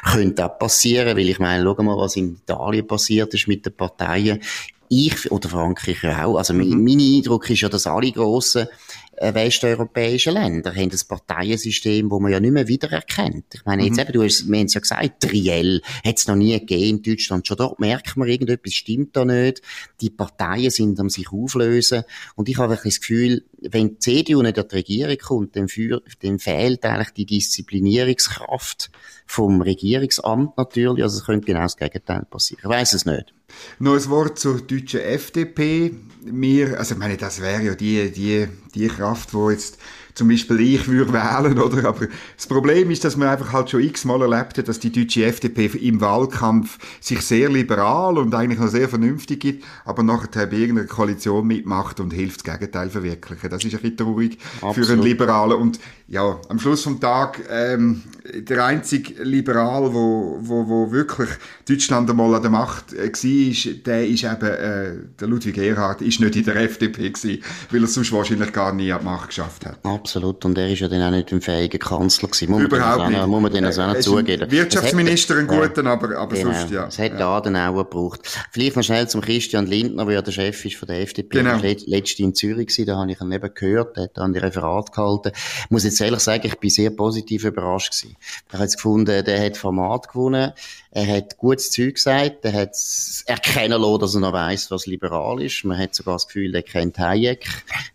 Könnte 0.04 0.46
auch 0.46 0.60
passieren, 0.60 1.16
weil 1.16 1.30
ich 1.30 1.40
meine, 1.40 1.64
schau 1.64 1.82
mal, 1.84 1.98
was 1.98 2.18
in 2.18 2.36
Italien 2.36 2.86
passiert 2.86 3.34
ist 3.34 3.48
mit 3.48 3.66
den 3.66 3.74
Parteien. 3.74 4.42
Ich, 4.90 5.32
oder 5.32 5.50
Frankreich 5.50 6.04
auch, 6.04 6.38
also 6.38 6.54
mhm. 6.54 6.84
mein 6.84 7.00
Eindruck 7.00 7.50
ist 7.50 7.62
ja, 7.62 7.70
dass 7.70 7.88
alle 7.88 8.12
grossen 8.12 8.68
äh, 9.18 9.34
westeuropäischen 9.34 10.34
Länder 10.34 10.72
haben 10.72 10.92
ein 10.92 11.00
Parteiensystem, 11.08 12.12
wo 12.12 12.20
man 12.20 12.32
ja 12.32 12.40
nicht 12.40 12.52
mehr 12.52 12.68
wiedererkennt. 12.68 13.46
Ich 13.54 13.66
meine, 13.66 13.84
jetzt 13.84 13.96
mhm. 13.96 14.02
eben, 14.02 14.14
du 14.14 14.24
hast, 14.24 14.48
wir 14.48 14.58
haben 14.58 14.66
es 14.66 14.74
ja 14.74 14.82
gesagt, 14.82 15.22
Triell 15.22 15.82
hat 16.04 16.18
es 16.18 16.28
noch 16.28 16.36
nie 16.36 16.60
gegeben 16.60 16.98
in 16.98 17.02
Deutschland. 17.02 17.48
Schon 17.48 17.58
dort 17.58 17.80
merkt 17.80 18.18
man, 18.18 18.28
irgendetwas 18.28 18.74
stimmt 18.74 19.16
da 19.16 19.26
nicht. 19.26 19.62
Die 20.02 20.10
Parteien 20.10 20.70
sind 20.70 21.00
am 21.00 21.10
sich 21.10 21.32
auflösen. 21.32 22.04
Und 22.36 22.50
ich 22.50 22.58
habe 22.58 22.74
wirklich 22.74 22.96
das 22.96 23.02
Gefühl, 23.02 23.44
wenn 23.62 23.90
die 23.90 24.00
CDU 24.00 24.42
nicht 24.42 24.60
an 24.60 24.68
die 24.70 24.76
Regierung 24.76 25.18
kommt, 25.18 25.56
dann, 25.56 25.68
für, 25.68 26.02
dann 26.22 26.40
fehlt 26.40 26.84
eigentlich 26.86 27.12
die 27.12 27.26
Disziplinierungskraft 27.26 28.92
vom 29.26 29.62
Regierungsamt 29.62 30.58
natürlich. 30.58 31.04
Also 31.04 31.20
es 31.20 31.26
könnte 31.26 31.46
genau 31.46 31.62
das 31.62 31.78
Gegenteil 31.78 32.26
passieren. 32.30 32.62
Ich 32.64 32.70
weiß 32.70 32.94
es 32.94 33.06
nicht. 33.06 33.34
Noch 33.80 33.96
ein 33.96 34.10
Wort 34.10 34.40
zur 34.40 34.62
deutschen 34.62 35.02
FDP. 35.02 35.96
Wir, 36.28 36.80
also 36.80 36.96
ich 36.96 37.00
meine, 37.00 37.18
das 37.18 37.40
wäre 37.40 37.62
ja 37.62 37.76
die, 37.76 38.12
die, 38.12 38.48
die 38.74 38.88
Kraft, 38.88 39.36
wo 39.36 39.52
jetzt 39.52 39.78
zum 40.16 40.30
Beispiel 40.30 40.62
ich 40.62 40.88
würde 40.88 41.14
wählen, 41.14 41.60
oder? 41.60 41.90
Aber 41.90 42.08
das 42.36 42.48
Problem 42.48 42.90
ist, 42.90 43.04
dass 43.04 43.18
man 43.18 43.28
einfach 43.28 43.52
halt 43.52 43.70
schon 43.70 43.82
x-mal 43.82 44.22
erlebt 44.22 44.58
hat, 44.58 44.68
dass 44.68 44.80
die 44.80 44.92
deutsche 44.92 45.26
FDP 45.26 45.66
im 45.66 46.00
Wahlkampf 46.00 46.78
sich 47.02 47.22
sehr 47.22 47.50
liberal 47.50 48.18
und 48.18 48.34
eigentlich 48.34 48.60
noch 48.60 48.70
sehr 48.70 48.88
vernünftig 48.88 49.42
gibt, 49.42 49.66
aber 49.84 50.04
nachher 50.04 50.48
bei 50.48 50.58
irgendeiner 50.58 50.88
Koalition 50.88 51.46
mitmacht 51.46 52.00
und 52.00 52.14
hilft 52.14 52.48
das 52.48 52.54
Gegenteil 52.58 52.90
verwirklichen. 52.90 53.50
Das 53.50 53.64
ist 53.64 53.74
ein 53.74 53.82
bisschen 53.82 53.98
traurig 53.98 54.38
Absolut. 54.62 54.88
für 54.88 54.94
einen 54.94 55.04
Liberalen. 55.04 55.58
Und 55.58 55.80
ja, 56.08 56.40
am 56.48 56.60
Schluss 56.60 56.84
vom 56.84 57.00
Tag, 57.00 57.42
ähm, 57.50 58.04
der 58.34 58.64
einzige 58.66 59.22
Liberal, 59.24 59.94
wo, 59.94 60.38
wo, 60.40 60.68
wo 60.68 60.92
wirklich 60.92 61.30
Deutschland 61.68 62.10
einmal 62.10 62.34
an 62.36 62.42
der 62.42 62.52
Macht 62.52 62.94
äh, 62.94 63.12
war, 63.12 63.74
der 63.86 64.08
ist 64.08 64.24
eben, 64.24 64.46
äh, 64.46 64.94
der 65.20 65.28
Ludwig 65.28 65.58
Erhard, 65.58 66.02
ist 66.02 66.22
nicht 66.22 66.36
in 66.36 66.46
der 66.46 66.56
FDP 66.58 67.10
gewesen, 67.10 67.44
weil 67.72 67.82
er 67.82 67.88
sonst 67.88 68.12
wahrscheinlich 68.12 68.54
gar 68.54 68.74
nie 68.74 68.92
an 68.92 69.00
die 69.00 69.06
Macht 69.06 69.30
geschafft 69.30 69.66
hat. 69.66 69.84
Absolut. 69.84 70.05
Und 70.16 70.58
er 70.58 70.70
ist 70.70 70.80
ja 70.80 70.88
dann 70.88 71.02
auch 71.02 71.12
nicht 71.12 71.32
ein 71.32 71.42
fähiger 71.42 71.78
Kanzler 71.78 72.28
gewesen. 72.28 72.52
Muss 72.52 72.64
Überhaupt 72.64 72.98
man 73.00 73.14
nicht. 73.14 73.28
Muss 73.28 73.42
man 73.42 73.52
denen 73.52 73.80
auch 73.80 73.88
nicht 73.94 74.04
zugeben. 74.04 74.52
Wirtschaftsminister 74.52 75.38
ein 75.38 75.48
guter, 75.48 75.86
aber, 75.86 76.18
aber 76.18 76.36
genau. 76.36 76.52
sonst, 76.54 76.72
ja. 76.72 76.88
Es 76.88 77.00
hat 77.00 77.14
ja. 77.14 77.18
da 77.18 77.42
dann 77.42 77.56
auch 77.56 77.76
gebraucht. 77.76 78.22
Vielleicht 78.52 78.76
noch 78.76 78.84
schnell 78.84 79.08
zum 79.08 79.22
Christian 79.22 79.66
Lindner, 79.66 80.06
der 80.06 80.16
ja 80.16 80.22
der 80.22 80.32
Chef 80.32 80.66
ist 80.66 80.76
von 80.76 80.88
der 80.88 81.02
FDP. 81.02 81.40
Genau. 81.40 81.58
Letzte 81.58 82.24
in 82.24 82.36
Zürich 82.36 82.68
gewesen, 82.68 82.86
da 82.86 82.98
habe 82.98 83.12
ich 83.12 83.22
ihn 83.22 83.32
eben 83.32 83.54
gehört, 83.54 83.98
der 83.98 84.04
hat 84.04 84.18
dann 84.18 84.34
die 84.34 84.40
Referat 84.40 84.92
gehalten. 84.92 85.32
Ich 85.36 85.72
muss 85.72 85.84
jetzt 85.84 86.00
ehrlich 86.02 86.20
sagen, 86.20 86.46
ich 86.46 86.60
bin 86.60 86.70
sehr 86.70 86.90
positiv 86.90 87.44
überrascht 87.44 87.92
gewesen. 87.92 88.16
Ich 88.48 88.54
habe 88.54 88.64
jetzt 88.64 88.76
gefunden, 88.76 89.24
der 89.26 89.46
hat 89.46 89.58
Format 89.58 90.10
gewonnen. 90.10 90.52
Er 90.96 91.08
hat 91.08 91.38
gutes 91.38 91.72
Zeug 91.72 91.96
gesagt. 91.96 92.46
Er 92.46 92.54
hat 92.54 92.78
erkennen 93.26 93.82
lassen, 93.82 94.00
dass 94.00 94.16
er 94.16 94.22
noch 94.22 94.32
weiss, 94.32 94.72
was 94.72 94.86
liberal 94.86 95.42
ist. 95.42 95.66
Man 95.66 95.78
hat 95.78 95.94
sogar 95.94 96.16
das 96.16 96.26
Gefühl, 96.26 96.56
er 96.56 96.64
kennt 96.64 96.98
Hayek, 96.98 97.46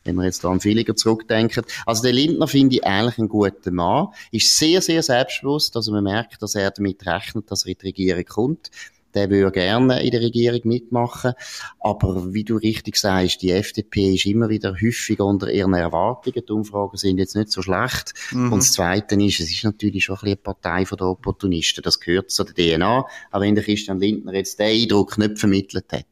wenn 0.05 0.17
wir 0.17 0.25
jetzt 0.25 0.45
da 0.45 0.51
an 0.51 0.63
Villiger 0.63 0.95
zurückdenken. 0.95 1.65
Also 1.87 2.03
der 2.03 2.13
Lindner 2.13 2.47
finde 2.47 2.77
ich 2.77 2.85
eigentlich 2.85 3.17
ein 3.17 3.31
guter 3.31 3.71
Mann. 3.71 4.09
Ist 4.33 4.55
sehr, 4.55 4.83
sehr 4.83 5.03
selbstbewusst. 5.03 5.75
Also 5.77 5.93
man 5.93 6.05
merkt, 6.05 6.43
dass 6.43 6.55
er 6.55 6.71
damit 6.73 7.07
rechnet, 7.07 7.51
dass 7.51 7.65
er 7.65 7.71
in 7.71 7.79
die 7.81 7.87
Regierung 7.87 8.25
kommt 8.27 8.71
der 9.15 9.31
würde 9.31 9.53
gerne 9.53 10.03
in 10.03 10.11
der 10.11 10.21
Regierung 10.21 10.61
mitmachen. 10.65 11.33
Aber 11.81 12.33
wie 12.33 12.45
du 12.45 12.57
richtig 12.57 12.97
sagst, 12.97 13.43
die 13.43 13.51
FDP 13.51 14.15
ist 14.15 14.27
immer 14.27 14.49
wieder 14.49 14.75
häufig 14.75 15.21
unter 15.21 15.51
ihren 15.51 15.75
Erwartungen. 15.75 16.43
Die 16.47 16.53
Umfragen 16.53 16.97
sind 16.97 17.19
jetzt 17.19 17.37
nicht 17.37 17.51
so 17.51 17.63
schlecht. 17.63 18.15
Mhm. 18.33 18.53
Und 18.53 18.59
das 18.61 18.73
Zweite 18.73 19.15
ist, 19.17 19.41
es 19.41 19.51
ist 19.51 19.65
natürlich 19.65 20.05
schon 20.05 20.17
ein 20.17 20.21
bisschen 20.21 20.29
eine 20.29 20.37
Partei 20.37 20.85
der 20.85 21.07
Opportunisten. 21.07 21.83
Das 21.83 22.01
gehört 22.01 22.31
zu 22.31 22.45
der 22.45 22.55
DNA. 22.55 23.07
Aber 23.31 23.45
wenn 23.45 23.55
der 23.55 23.65
Christian 23.65 23.99
Lindner 23.99 24.35
jetzt 24.35 24.59
den 24.59 24.83
Eindruck 24.83 25.19
nicht 25.19 25.39
vermittelt 25.39 25.87
hat. 25.93 26.07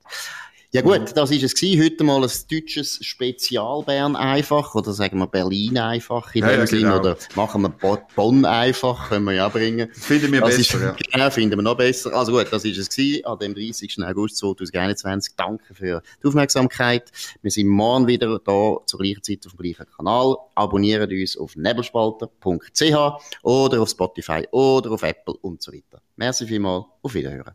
Ja 0.70 0.82
gut, 0.82 1.16
das 1.16 1.30
ist 1.30 1.42
es 1.42 1.54
gewesen. 1.54 1.82
Heute 1.82 2.04
mal 2.04 2.22
ein 2.22 2.30
deutsches 2.50 2.98
Spezialbern 3.02 4.14
einfach, 4.16 4.74
oder 4.74 4.92
sagen 4.92 5.16
wir 5.18 5.26
Berlin 5.26 5.78
einfach 5.78 6.34
in 6.34 6.42
ja, 6.42 6.50
dem 6.50 6.60
ja, 6.60 6.66
Sinn, 6.66 6.82
genau. 6.82 7.00
oder 7.00 7.16
machen 7.36 7.62
wir 7.62 7.70
Bonn 8.14 8.44
einfach, 8.44 9.08
können 9.08 9.24
wir 9.24 9.32
ja 9.32 9.48
bringen. 9.48 9.90
Finden 9.94 10.30
wir 10.30 10.42
das 10.42 10.58
besser, 10.58 10.76
ist, 10.76 10.82
ja. 10.82 10.96
Genau, 11.10 11.30
finden 11.30 11.56
wir 11.56 11.62
noch 11.62 11.74
besser. 11.74 12.12
Also 12.12 12.32
gut, 12.32 12.48
das 12.50 12.66
ist 12.66 12.76
es 12.76 12.90
gewesen, 12.90 13.24
an 13.24 13.38
dem 13.38 13.54
30. 13.54 13.96
August 14.04 14.36
2021. 14.36 15.36
Danke 15.38 15.72
für 15.72 16.02
die 16.22 16.26
Aufmerksamkeit. 16.26 17.12
Wir 17.40 17.50
sind 17.50 17.68
morgen 17.68 18.06
wieder 18.06 18.38
da 18.38 18.76
zur 18.84 19.00
gleichen 19.00 19.22
Zeit 19.22 19.46
auf 19.46 19.54
dem 19.54 19.62
gleichen 19.62 19.86
Kanal. 19.96 20.36
Abonniert 20.54 21.10
uns 21.10 21.38
auf 21.38 21.56
nebelspalter.ch 21.56 23.40
oder 23.42 23.80
auf 23.80 23.88
Spotify 23.88 24.46
oder 24.50 24.90
auf 24.90 25.02
Apple 25.02 25.34
und 25.40 25.62
so 25.62 25.72
weiter. 25.72 26.02
Merci 26.16 26.46
vielmals, 26.46 26.84
auf 27.00 27.14
Wiederhören. 27.14 27.54